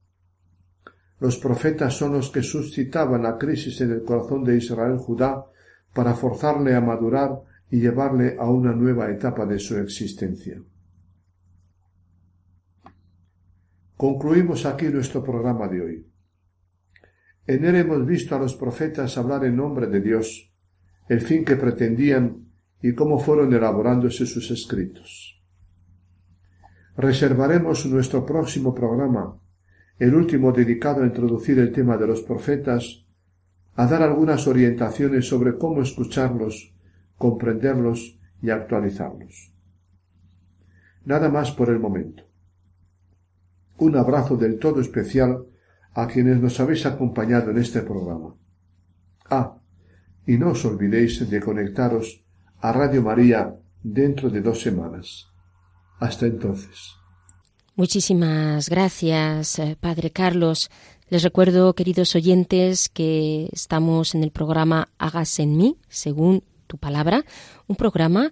[1.20, 5.44] Los profetas son los que suscitaban la crisis en el corazón de Israel Judá
[5.92, 10.60] para forzarle a madurar y llevarle a una nueva etapa de su existencia.
[13.96, 16.06] Concluimos aquí nuestro programa de hoy.
[17.46, 20.49] En él hemos visto a los profetas hablar en nombre de Dios,
[21.10, 22.46] el fin que pretendían
[22.80, 25.42] y cómo fueron elaborándose sus escritos.
[26.96, 29.36] Reservaremos nuestro próximo programa
[29.98, 33.04] el último dedicado a introducir el tema de los profetas,
[33.74, 36.72] a dar algunas orientaciones sobre cómo escucharlos,
[37.18, 39.52] comprenderlos y actualizarlos.
[41.04, 42.22] Nada más por el momento.
[43.78, 45.44] Un abrazo del todo especial
[45.92, 48.36] a quienes nos habéis acompañado en este programa.
[49.28, 49.59] Ah,
[50.30, 52.22] y no os olvidéis de conectaros
[52.60, 53.50] a Radio María
[53.82, 55.26] dentro de dos semanas.
[55.98, 56.94] Hasta entonces.
[57.74, 60.70] Muchísimas gracias, eh, Padre Carlos.
[61.08, 67.24] Les recuerdo, queridos oyentes, que estamos en el programa Hagas en mí, según tu palabra,
[67.66, 68.30] un programa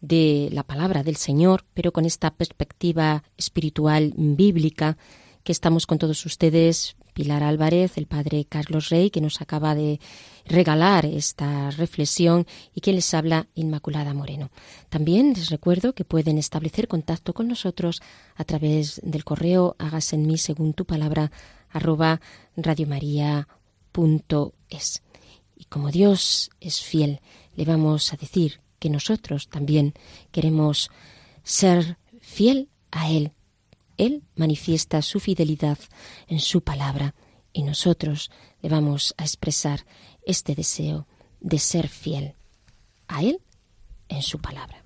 [0.00, 4.98] de la palabra del Señor, pero con esta perspectiva espiritual bíblica
[5.44, 10.00] que estamos con todos ustedes Pilar Álvarez, el padre Carlos Rey, que nos acaba de
[10.44, 14.50] regalar esta reflexión y quien les habla Inmaculada Moreno.
[14.88, 18.00] También les recuerdo que pueden establecer contacto con nosotros
[18.36, 21.30] a través del correo hagas en mí según tu palabra
[21.70, 22.20] arroba
[22.56, 23.46] radiomaria.es.
[25.56, 27.20] Y como Dios es fiel,
[27.54, 29.94] le vamos a decir que nosotros también
[30.32, 30.90] queremos
[31.42, 33.32] ser fiel a Él
[34.00, 35.78] él manifiesta su fidelidad
[36.26, 37.14] en su palabra
[37.52, 38.30] y nosotros
[38.62, 39.84] le vamos a expresar
[40.24, 41.06] este deseo
[41.40, 42.34] de ser fiel
[43.08, 43.40] a Él
[44.08, 44.79] en su palabra.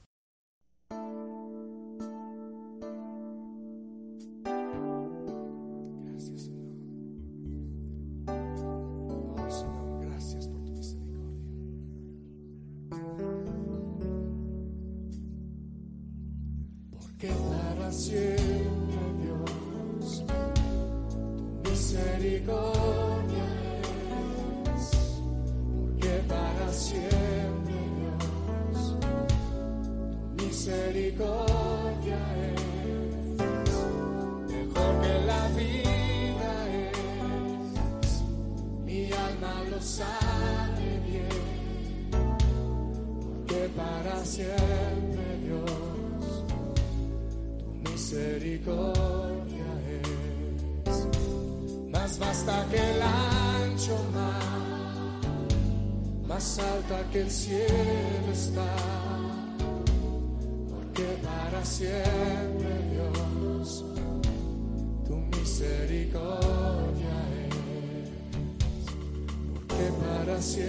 [70.55, 70.63] Que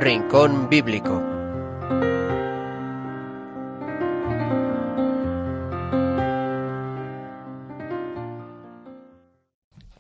[0.05, 1.23] Rincón Bíblico.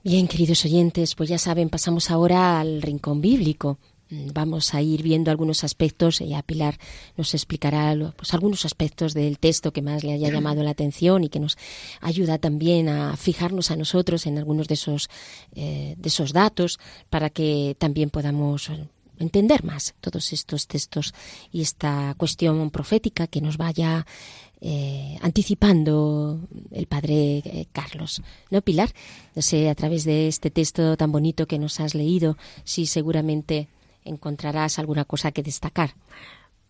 [0.02, 3.78] Bien, queridos oyentes, pues ya saben, pasamos ahora al Rincón Bíblico.
[4.10, 6.78] Vamos a ir viendo algunos aspectos, y a Pilar
[7.16, 11.30] nos explicará pues, algunos aspectos del texto que más le haya llamado la atención y
[11.30, 11.56] que nos
[12.02, 15.08] ayuda también a fijarnos a nosotros en algunos de esos,
[15.54, 16.78] eh, de esos datos
[17.08, 18.70] para que también podamos
[19.18, 21.14] entender más todos estos textos
[21.52, 24.06] y esta cuestión profética que nos vaya
[24.60, 26.40] eh, anticipando
[26.70, 28.22] el padre eh, Carlos.
[28.50, 28.90] ¿No, Pilar?
[29.34, 33.68] No sé, a través de este texto tan bonito que nos has leído, si seguramente
[34.04, 35.94] encontrarás alguna cosa que destacar.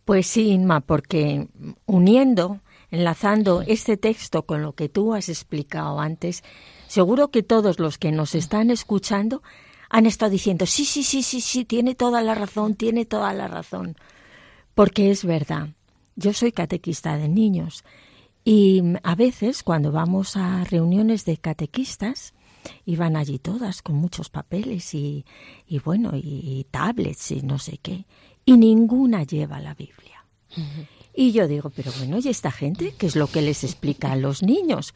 [0.05, 1.47] Pues sí, Inma, porque
[1.86, 6.42] uniendo, enlazando este texto con lo que tú has explicado antes,
[6.88, 9.42] seguro que todos los que nos están escuchando
[9.91, 13.49] han estado diciendo, sí, sí, sí, sí, sí, tiene toda la razón, tiene toda la
[13.49, 13.97] razón.
[14.74, 15.68] Porque es verdad.
[16.16, 17.85] Yo soy catequista de niños
[18.45, 22.35] y a veces cuando vamos a reuniones de catequistas,
[22.85, 25.24] y van allí todas con muchos papeles y,
[25.66, 28.07] y bueno, y, tablets y no sé qué,
[28.45, 30.24] y ninguna lleva la Biblia.
[31.14, 34.16] Y yo digo, pero bueno, ¿y esta gente qué es lo que les explica a
[34.16, 34.95] los niños?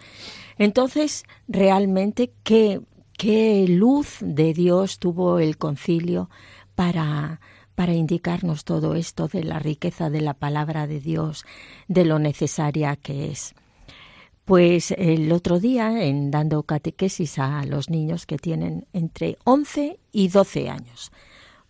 [0.56, 2.80] Entonces, realmente, ¿qué,
[3.18, 6.30] qué luz de Dios tuvo el concilio
[6.76, 7.40] para,
[7.74, 11.44] para indicarnos todo esto de la riqueza de la palabra de Dios,
[11.88, 13.54] de lo necesaria que es.
[14.44, 20.28] Pues el otro día, en dando catequesis a los niños que tienen entre 11 y
[20.28, 21.10] 12 años,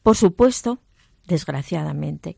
[0.03, 0.79] por supuesto,
[1.27, 2.37] desgraciadamente,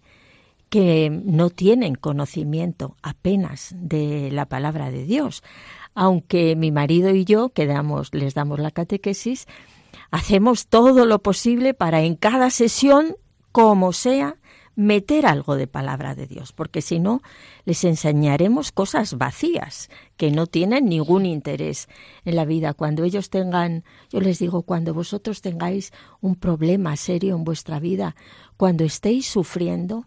[0.70, 5.42] que no tienen conocimiento apenas de la palabra de Dios
[5.95, 7.66] aunque mi marido y yo que
[8.12, 9.47] les damos la catequesis,
[10.11, 13.16] hacemos todo lo posible para en cada sesión,
[13.53, 14.36] como sea,
[14.76, 17.22] meter algo de palabra de Dios, porque si no,
[17.64, 21.88] les enseñaremos cosas vacías que no tienen ningún interés
[22.24, 22.72] en la vida.
[22.72, 28.16] Cuando ellos tengan, yo les digo, cuando vosotros tengáis un problema serio en vuestra vida,
[28.57, 30.07] cuando estéis sufriendo,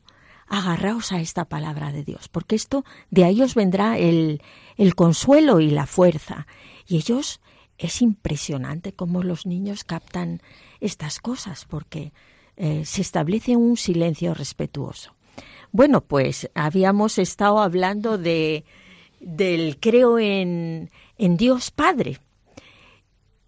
[0.53, 4.43] agarraos a esta palabra de Dios, porque esto de ahí os vendrá el,
[4.77, 6.45] el consuelo y la fuerza.
[6.87, 7.41] Y ellos
[7.79, 10.43] es impresionante cómo los niños captan
[10.79, 12.13] estas cosas, porque
[12.55, 15.15] eh, se establece un silencio respetuoso.
[15.71, 18.63] Bueno, pues habíamos estado hablando de
[19.19, 22.19] del creo en, en Dios Padre.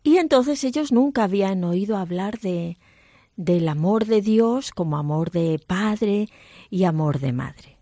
[0.02, 2.78] Y entonces ellos nunca habían oído hablar de,
[3.38, 6.30] del amor de Dios como amor de padre
[6.70, 7.78] y amor de madre.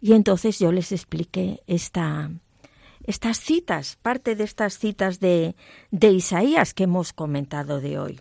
[0.00, 2.30] Y entonces yo les expliqué esta,
[3.04, 5.56] estas citas, parte de estas citas de,
[5.90, 8.20] de Isaías que hemos comentado de hoy.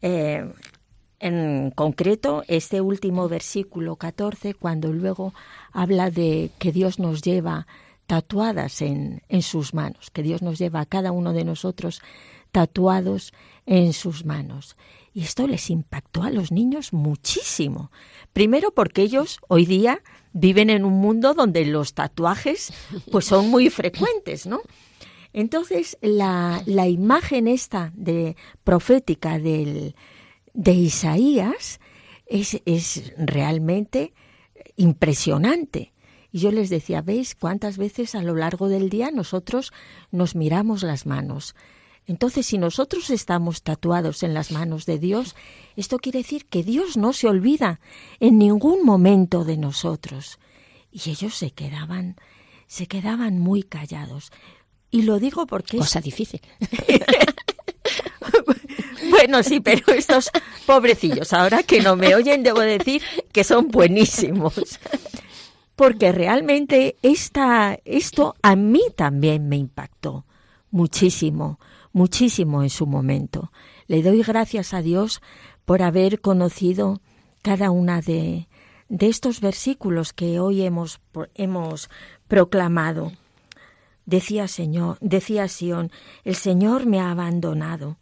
[0.00, 0.50] Eh,
[1.20, 5.32] en concreto, este último versículo 14, cuando luego
[5.70, 7.68] habla de que Dios nos lleva
[8.06, 12.02] tatuadas en, en sus manos, que Dios nos lleva a cada uno de nosotros
[12.50, 13.32] tatuados
[13.66, 14.76] en sus manos.
[15.14, 17.90] Y esto les impactó a los niños muchísimo.
[18.32, 20.02] Primero porque ellos hoy día
[20.32, 22.72] viven en un mundo donde los tatuajes
[23.10, 24.60] pues son muy frecuentes, ¿no?
[25.34, 29.94] Entonces, la, la imagen esta de profética del,
[30.52, 31.80] de Isaías
[32.26, 34.12] es, es realmente
[34.76, 35.92] impresionante.
[36.30, 39.72] Y yo les decía, ¿veis cuántas veces a lo largo del día nosotros
[40.10, 41.54] nos miramos las manos?
[42.06, 45.36] Entonces, si nosotros estamos tatuados en las manos de Dios,
[45.76, 47.80] esto quiere decir que Dios no se olvida
[48.18, 50.38] en ningún momento de nosotros.
[50.90, 52.16] Y ellos se quedaban,
[52.66, 54.32] se quedaban muy callados.
[54.90, 56.40] Y lo digo porque cosa difícil.
[59.10, 60.30] bueno, sí, pero estos
[60.66, 63.00] pobrecillos, ahora que no me oyen, debo decir
[63.32, 64.80] que son buenísimos.
[65.76, 70.26] Porque realmente esta, esto a mí también me impactó
[70.70, 71.58] muchísimo
[71.92, 73.52] muchísimo en su momento.
[73.86, 75.20] Le doy gracias a Dios
[75.64, 77.00] por haber conocido
[77.42, 78.48] cada una de,
[78.88, 81.00] de estos versículos que hoy hemos,
[81.34, 81.88] hemos
[82.28, 83.12] proclamado.
[84.04, 85.90] Decía Señor, decía Sión,
[86.24, 87.98] el Señor me ha abandonado.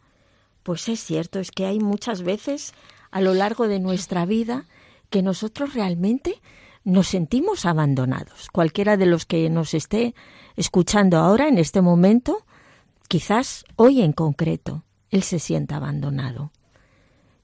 [0.63, 2.73] Pues es cierto, es que hay muchas veces
[3.09, 4.65] a lo largo de nuestra vida
[5.09, 6.41] que nosotros realmente
[6.83, 8.49] nos sentimos abandonados.
[8.51, 10.15] Cualquiera de los que nos esté
[10.55, 12.45] escuchando ahora, en este momento,
[13.11, 16.53] quizás hoy en concreto, él se sienta abandonado.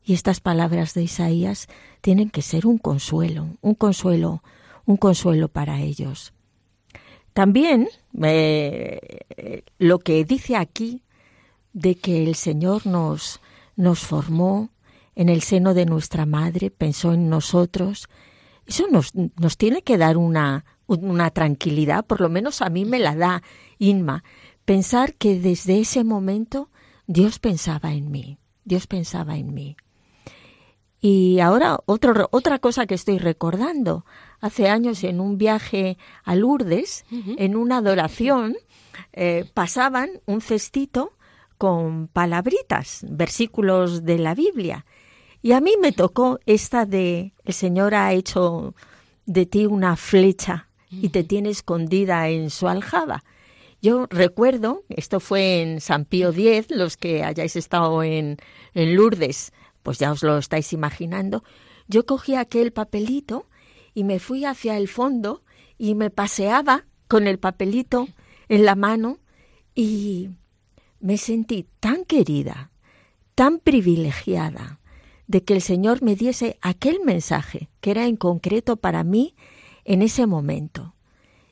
[0.02, 1.68] Y estas palabras de Isaías
[2.00, 4.44] tienen que ser un consuelo, un consuelo,
[4.86, 6.32] un consuelo para ellos.
[7.34, 7.90] También
[8.24, 11.04] eh, lo que dice aquí
[11.74, 13.42] de que el Señor nos,
[13.76, 14.70] nos formó
[15.16, 18.08] en el seno de nuestra madre, pensó en nosotros,
[18.66, 19.12] eso nos,
[19.58, 23.44] tiene que dar una, una tranquilidad, por lo menos a mí me la da
[23.80, 24.24] Inma,
[24.68, 26.70] pensar que desde ese momento
[27.08, 29.78] Dios pensaba en mí, Dios pensaba en mí.
[31.00, 34.04] Y ahora otro, otra cosa que estoy recordando,
[34.42, 38.58] hace años en un viaje a Lourdes, en una adoración,
[39.14, 41.14] eh, pasaban un cestito
[41.58, 44.86] con palabritas, versículos de la Biblia.
[45.42, 48.76] Y a mí me tocó esta de el Señor ha hecho
[49.26, 53.24] de ti una flecha y te tiene escondida en su aljaba.
[53.82, 58.38] Yo recuerdo, esto fue en San Pío X, los que hayáis estado en,
[58.74, 59.54] en Lourdes,
[59.84, 61.44] pues ya os lo estáis imaginando,
[61.88, 63.48] yo cogí aquel papelito
[63.94, 65.44] y me fui hacia el fondo
[65.78, 68.08] y me paseaba con el papelito
[68.50, 69.20] en la mano
[69.76, 70.30] y
[71.00, 72.72] me sentí tan querida,
[73.36, 74.80] tan privilegiada,
[75.28, 79.36] de que el Señor me diese aquel mensaje que era en concreto para mí
[79.86, 80.96] en ese momento.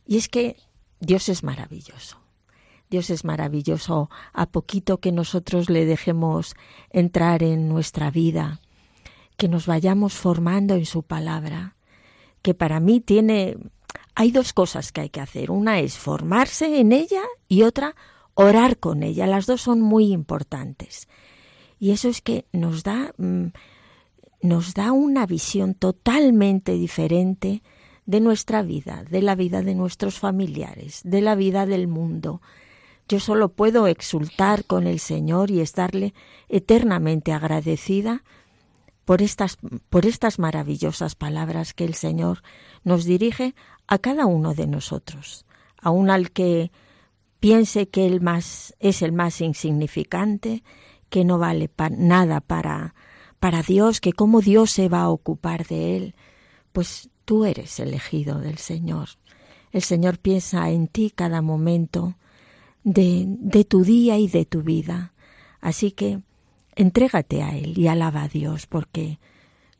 [0.05, 0.55] Y es que
[1.05, 2.17] Dios es maravilloso.
[2.89, 6.55] Dios es maravilloso a poquito que nosotros le dejemos
[6.89, 8.59] entrar en nuestra vida,
[9.37, 11.75] que nos vayamos formando en su palabra,
[12.41, 13.57] que para mí tiene...
[14.15, 15.51] Hay dos cosas que hay que hacer.
[15.51, 17.95] Una es formarse en ella y otra
[18.33, 19.27] orar con ella.
[19.27, 21.07] Las dos son muy importantes.
[21.79, 23.47] Y eso es que nos da, mm,
[24.41, 27.61] nos da una visión totalmente diferente
[28.05, 32.41] de nuestra vida, de la vida de nuestros familiares, de la vida del mundo.
[33.07, 36.13] Yo solo puedo exultar con el Señor y estarle
[36.49, 38.23] eternamente agradecida
[39.05, 39.57] por estas,
[39.89, 42.41] por estas maravillosas palabras que el Señor
[42.83, 43.53] nos dirige
[43.87, 45.45] a cada uno de nosotros,
[45.79, 46.71] aun al que
[47.39, 50.63] piense que el más es el más insignificante,
[51.09, 52.95] que no vale nada para,
[53.39, 56.15] para Dios, que cómo Dios se va a ocupar de él,
[56.73, 59.09] pues tú eres elegido del Señor.
[59.71, 62.15] El Señor piensa en ti cada momento
[62.84, 65.13] de, tu día y de tu vida.
[65.59, 66.21] Así que
[66.76, 69.19] Entrégate a Él y alaba a Dios porque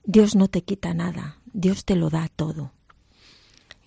[0.06, 2.72] Dios no te quita nada, Dios te lo da todo.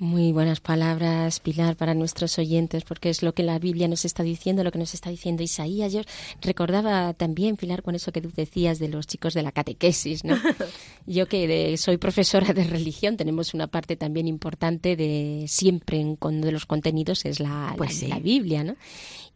[0.00, 4.22] Muy buenas palabras, Pilar, para nuestros oyentes, porque es lo que la Biblia nos está
[4.22, 5.92] diciendo, lo que nos está diciendo Isaías.
[5.92, 6.02] Yo
[6.40, 10.36] recordaba también, Pilar, con eso que tú decías de los chicos de la catequesis, ¿no?
[11.06, 16.52] Yo que soy profesora de religión, tenemos una parte también importante de siempre en de
[16.52, 18.76] los contenidos es la, pues la Biblia, ¿no?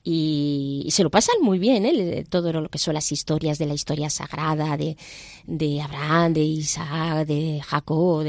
[0.05, 2.24] Y, se lo pasan muy bien, ¿eh?
[2.28, 4.96] todo lo que son las historias de la historia sagrada de,
[5.46, 8.26] de Abraham, de Isaac, de Jacob,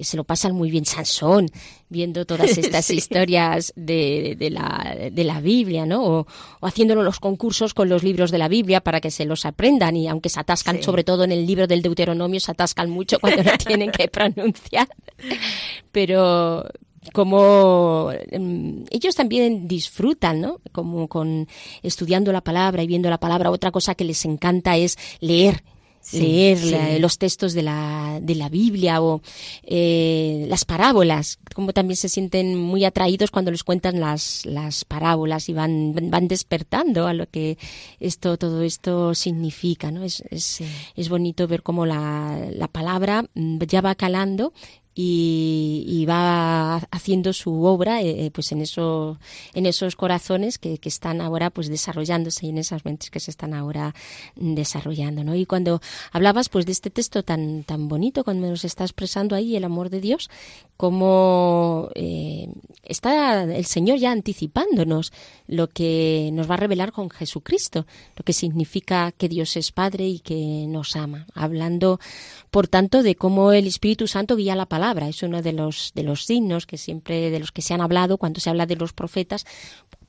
[0.00, 1.48] se lo pasan muy bien Sansón,
[1.88, 6.04] viendo todas estas historias de, de, la, de la Biblia, ¿no?
[6.04, 6.26] O,
[6.60, 10.08] haciéndolo los concursos con los libros de la Biblia para que se los aprendan y
[10.08, 13.52] aunque se atascan, sobre todo en el libro del Deuteronomio, se atascan mucho cuando lo
[13.66, 14.88] tienen que pronunciar.
[15.90, 16.64] Pero,
[17.12, 20.60] como em, ellos también disfrutan, ¿no?
[20.72, 21.48] Como con
[21.82, 23.50] estudiando la palabra y viendo la palabra.
[23.50, 25.62] Otra cosa que les encanta es leer.
[26.12, 29.20] leer los textos de la, de la Biblia o
[29.62, 35.50] eh, las parábolas, como también se sienten muy atraídos cuando les cuentan las, las parábolas
[35.50, 37.58] y van, van despertando a lo que
[38.00, 40.02] esto, todo esto significa, ¿no?
[40.02, 40.62] Es, es,
[40.96, 44.54] es bonito ver cómo la, la palabra mm, ya va calando
[45.00, 49.18] y, va haciendo su obra eh, eh, pues en eso
[49.54, 53.30] en esos corazones que, que, están ahora pues desarrollándose y en esas mentes que se
[53.30, 53.94] están ahora
[54.34, 55.36] desarrollando ¿no?
[55.36, 55.80] y cuando
[56.10, 59.90] hablabas pues de este texto tan tan bonito cuando nos está expresando ahí el amor
[59.90, 60.30] de Dios
[60.76, 62.48] como eh,
[62.82, 65.12] está el Señor ya anticipándonos
[65.46, 67.86] lo que nos va a revelar con Jesucristo
[68.16, 72.00] lo que significa que Dios es Padre y que nos ama hablando
[72.50, 76.02] por tanto de cómo el Espíritu Santo guía la palabra es uno de los, de
[76.02, 78.92] los signos que siempre, de los que se han hablado cuando se habla de los
[78.92, 79.44] profetas,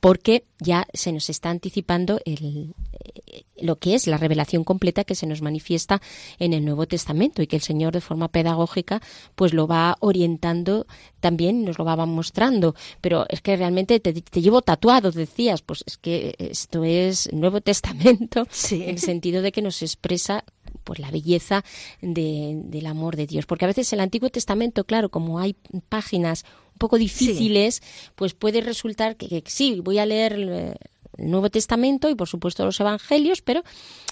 [0.00, 2.74] porque ya se nos está anticipando el,
[3.04, 6.00] eh, lo que es la revelación completa que se nos manifiesta
[6.38, 9.02] en el Nuevo Testamento y que el Señor de forma pedagógica
[9.34, 10.86] pues lo va orientando
[11.20, 12.74] también, nos lo va mostrando.
[13.00, 18.46] Pero es que realmente te, llevo tatuado, decías, pues es que esto es Nuevo Testamento
[18.70, 20.44] en el sentido de que nos expresa
[20.90, 21.62] pues la belleza
[22.02, 23.46] del amor de Dios.
[23.46, 25.54] Porque a veces el Antiguo Testamento, claro, como hay
[25.88, 27.80] páginas un poco difíciles,
[28.16, 30.74] pues puede resultar que, sí, voy a leer el,
[31.16, 33.62] Nuevo Testamento y por supuesto los Evangelios, pero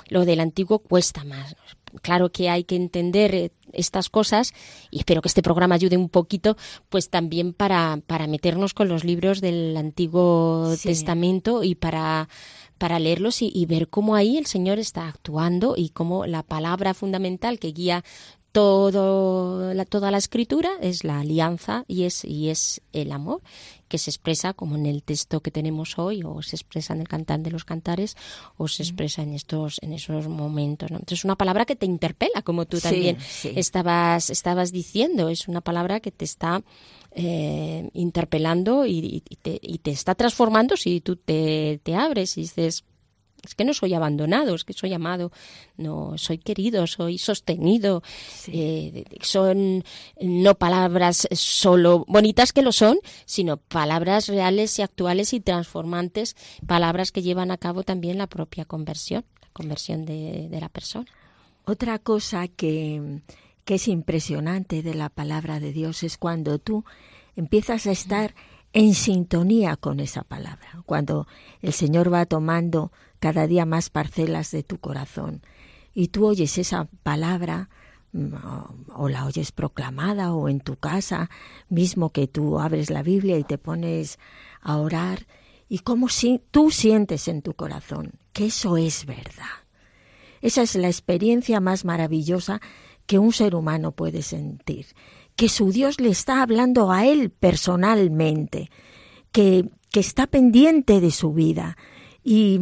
[0.09, 1.57] lo del Antiguo cuesta más.
[2.03, 4.53] Claro que hay que entender eh, estas cosas
[4.91, 6.57] y espero que este programa ayude un poquito,
[6.91, 12.29] pues también para, para meternos con los libros del Antiguo Testamento y para
[12.79, 17.59] para leerlos y, ver cómo ahí el Señor está actuando y cómo la palabra fundamental
[17.59, 18.05] que guía
[18.53, 23.43] todo la, toda la escritura es la alianza y es, y es el amor
[23.89, 27.09] que se expresa como en el texto que tenemos hoy o se expresa en el
[27.09, 28.17] cantante de los cantares
[28.57, 30.97] o se expresa en estos en esos momentos ¿no?
[30.97, 35.61] entonces es una palabra que te interpela como tú también estabas estabas diciendo es una
[35.61, 36.63] palabra que te está
[37.13, 42.85] eh, interpelando y, te, y, te, está transformando si tú te, te abres y dices
[43.45, 45.33] es que no soy abandonado, es que soy amado,
[45.77, 48.03] no soy querido, soy sostenido.
[48.49, 49.85] Eh, son
[50.21, 56.37] no palabras solo bonitas que lo son, sino palabras reales y actuales y transformantes,
[56.67, 61.07] palabras que llevan a cabo también la propia conversión, la conversión de, de la persona.
[61.65, 63.21] Otra cosa que,
[63.75, 66.85] es impresionante de la palabra de Dios es cuando tú
[67.37, 68.35] empiezas a estar
[68.73, 71.27] en sintonía con esa palabra, cuando
[71.63, 75.43] el Señor va tomando cada día más parcelas de tu corazón
[75.95, 77.71] y tú oyes esa palabra
[78.13, 78.35] mm,
[78.95, 81.31] o la oyes proclamada o en tu casa,
[81.69, 84.19] mismo que tú abres la Biblia y te pones
[84.61, 85.27] a orar,
[85.69, 89.67] y cómo si tú sientes en tu corazón que eso es verdad.
[90.41, 92.61] Esa es la experiencia más maravillosa
[93.09, 94.87] que un ser humano puede sentir,
[95.35, 98.71] que su Dios le está hablando a él personalmente,
[99.33, 101.79] que, que está pendiente de su vida
[102.23, 102.61] y,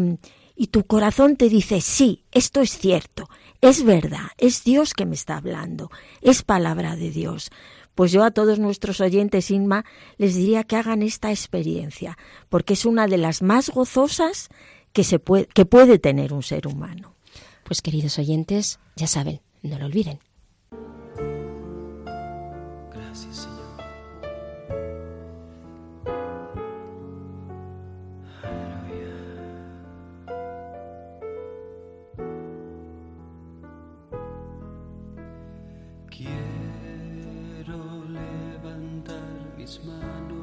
[0.54, 3.28] y tu corazón te dice, sí, esto es cierto,
[3.60, 5.90] es verdad, es Dios que me está hablando,
[6.22, 7.50] es palabra de Dios.
[7.96, 9.84] Pues yo a todos nuestros oyentes, Inma,
[10.16, 12.16] les diría que hagan esta experiencia,
[12.48, 14.48] porque es una de las más gozosas
[14.92, 17.16] que, se puede, que puede tener un ser humano.
[17.64, 20.20] Pues queridos oyentes, ya saben, no lo olviden.
[39.84, 40.35] Vamos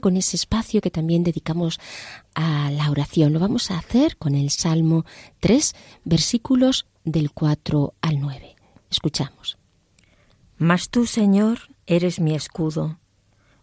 [0.00, 1.78] con ese espacio que también dedicamos
[2.34, 3.32] a la oración.
[3.32, 5.04] Lo vamos a hacer con el Salmo
[5.40, 5.74] 3,
[6.04, 8.56] versículos del 4 al 9.
[8.90, 9.58] Escuchamos.
[10.56, 12.98] Mas tú, Señor, eres mi escudo,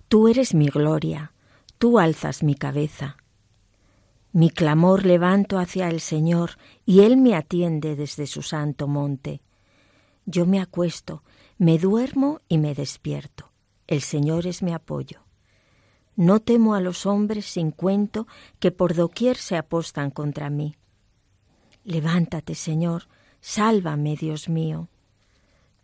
[0.08, 1.34] tú eres mi gloria,
[1.78, 3.18] tú alzas mi cabeza.
[4.34, 6.52] Mi clamor levanto hacia el Señor,
[6.86, 9.42] y Él me atiende desde su santo monte.
[10.26, 11.24] Yo me acuesto,
[11.58, 13.52] me duermo y me despierto.
[13.88, 15.21] El Señor es mi apoyo.
[16.16, 18.28] No temo a los hombres sin cuento
[18.60, 20.76] que por doquier se apostan contra mí.
[21.84, 23.08] Levántate, Señor,
[23.40, 24.88] sálvame, Dios mío.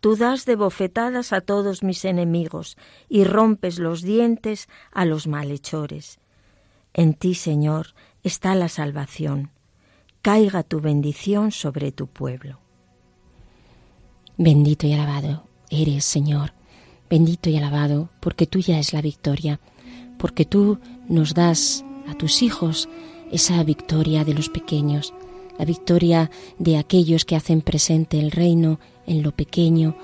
[0.00, 2.76] Tú das de bofetadas a todos mis enemigos
[3.08, 6.20] y rompes los dientes a los malhechores.
[6.94, 9.50] En ti, Señor, está la salvación.
[10.22, 12.60] Caiga tu bendición sobre tu pueblo.
[14.36, 16.52] Bendito y alabado eres, Señor.
[17.10, 19.60] Bendito y alabado, porque tuya es la victoria,
[20.18, 22.88] porque tú nos das a tus hijos
[23.30, 25.14] esa victoria de los pequeños,
[25.58, 29.96] la victoria de aquellos que hacen presente el reino en lo pequeño,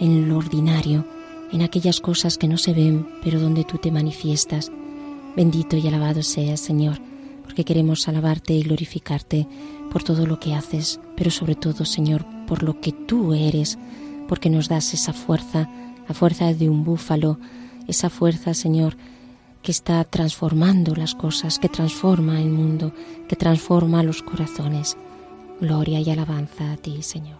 [0.00, 1.06] en lo ordinario,
[1.52, 4.72] en aquellas cosas que no se ven, pero donde tú te manifiestas.
[5.36, 6.98] Bendito y alabado seas, Señor,
[7.42, 9.46] porque queremos alabarte y glorificarte
[9.90, 13.78] por todo lo que haces, pero sobre todo, Señor, por lo que tú eres,
[14.28, 15.68] porque nos das esa fuerza,
[16.08, 17.38] la fuerza de un búfalo,
[17.86, 18.96] esa fuerza, Señor,
[19.64, 22.92] que está transformando las cosas, que transforma el mundo,
[23.26, 24.98] que transforma los corazones.
[25.58, 27.38] Gloria y alabanza a ti, Señor.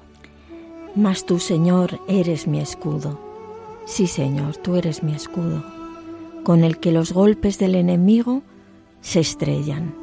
[0.96, 3.20] Mas tú, Señor, eres mi escudo.
[3.84, 5.62] Sí, Señor, tú eres mi escudo,
[6.44, 8.42] con el que los golpes del enemigo
[9.02, 9.94] se estrellan.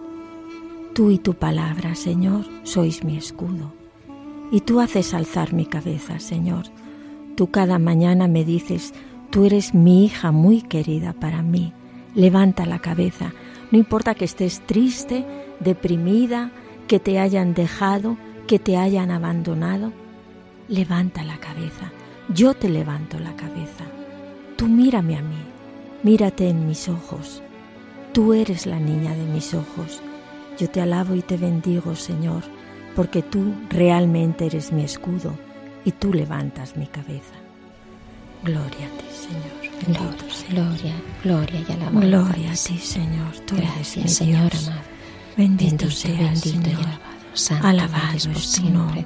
[0.93, 3.73] Tú y tu palabra, Señor, sois mi escudo.
[4.51, 6.65] Y tú haces alzar mi cabeza, Señor.
[7.35, 8.93] Tú cada mañana me dices,
[9.31, 11.73] tú eres mi hija muy querida para mí
[12.15, 13.33] Levanta la cabeza,
[13.71, 15.25] no importa que estés triste,
[15.59, 16.51] deprimida,
[16.87, 19.93] que te hayan dejado, que te hayan abandonado.
[20.67, 21.91] Levanta la cabeza,
[22.27, 23.85] yo te levanto la cabeza.
[24.57, 25.41] Tú mírame a mí,
[26.03, 27.41] mírate en mis ojos.
[28.13, 30.01] Tú eres la niña de mis ojos.
[30.59, 32.43] Yo te alabo y te bendigo, Señor,
[32.95, 35.33] porque tú realmente eres mi escudo
[35.85, 37.35] y tú levantas mi cabeza.
[38.43, 39.60] Gloria a Señor.
[39.87, 42.07] Gloria, gloria, y alabanza.
[42.07, 43.39] Gloria a ti, Señor.
[43.45, 44.81] Tú Gracias, eres Señor amado.
[45.37, 46.79] Bendito, bendito, seas, bendito y Señor.
[46.79, 47.01] alabado.
[47.33, 49.05] Santo Alabado por es tu siempre.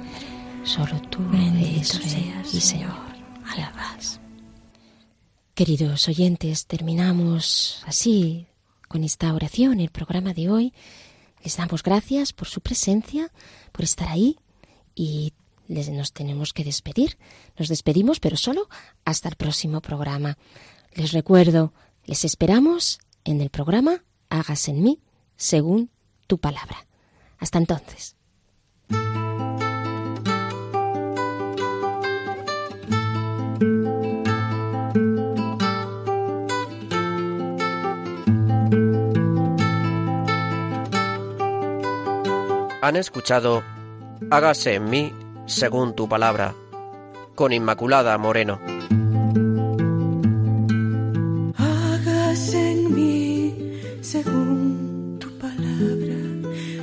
[0.64, 2.60] Solo tú Bendito seas, y.
[2.60, 3.06] Señor.
[3.46, 4.20] Alabas.
[5.54, 8.46] Queridos oyentes, terminamos así
[8.88, 10.74] con esta oración el programa de hoy.
[11.42, 13.30] Les damos gracias por su presencia,
[13.72, 14.36] por estar ahí
[14.94, 15.32] y
[15.68, 17.18] les, nos tenemos que despedir.
[17.58, 18.68] Nos despedimos, pero solo
[19.04, 20.38] hasta el próximo programa.
[20.94, 21.72] Les recuerdo,
[22.04, 25.00] les esperamos en el programa Hagas en mí
[25.36, 25.90] según
[26.26, 26.86] tu palabra.
[27.38, 28.16] Hasta entonces.
[42.82, 43.64] Han escuchado
[44.30, 45.12] Hágase en mí
[45.46, 46.54] según tu palabra,
[47.34, 48.60] con Inmaculada Moreno.
[51.56, 56.18] Hágase en mí según tu palabra,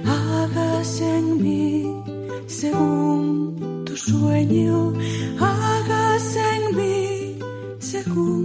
[0.05, 2.03] hágase en mí
[2.47, 4.93] según tu sueño,
[5.39, 7.39] hágase en mí
[7.79, 8.42] según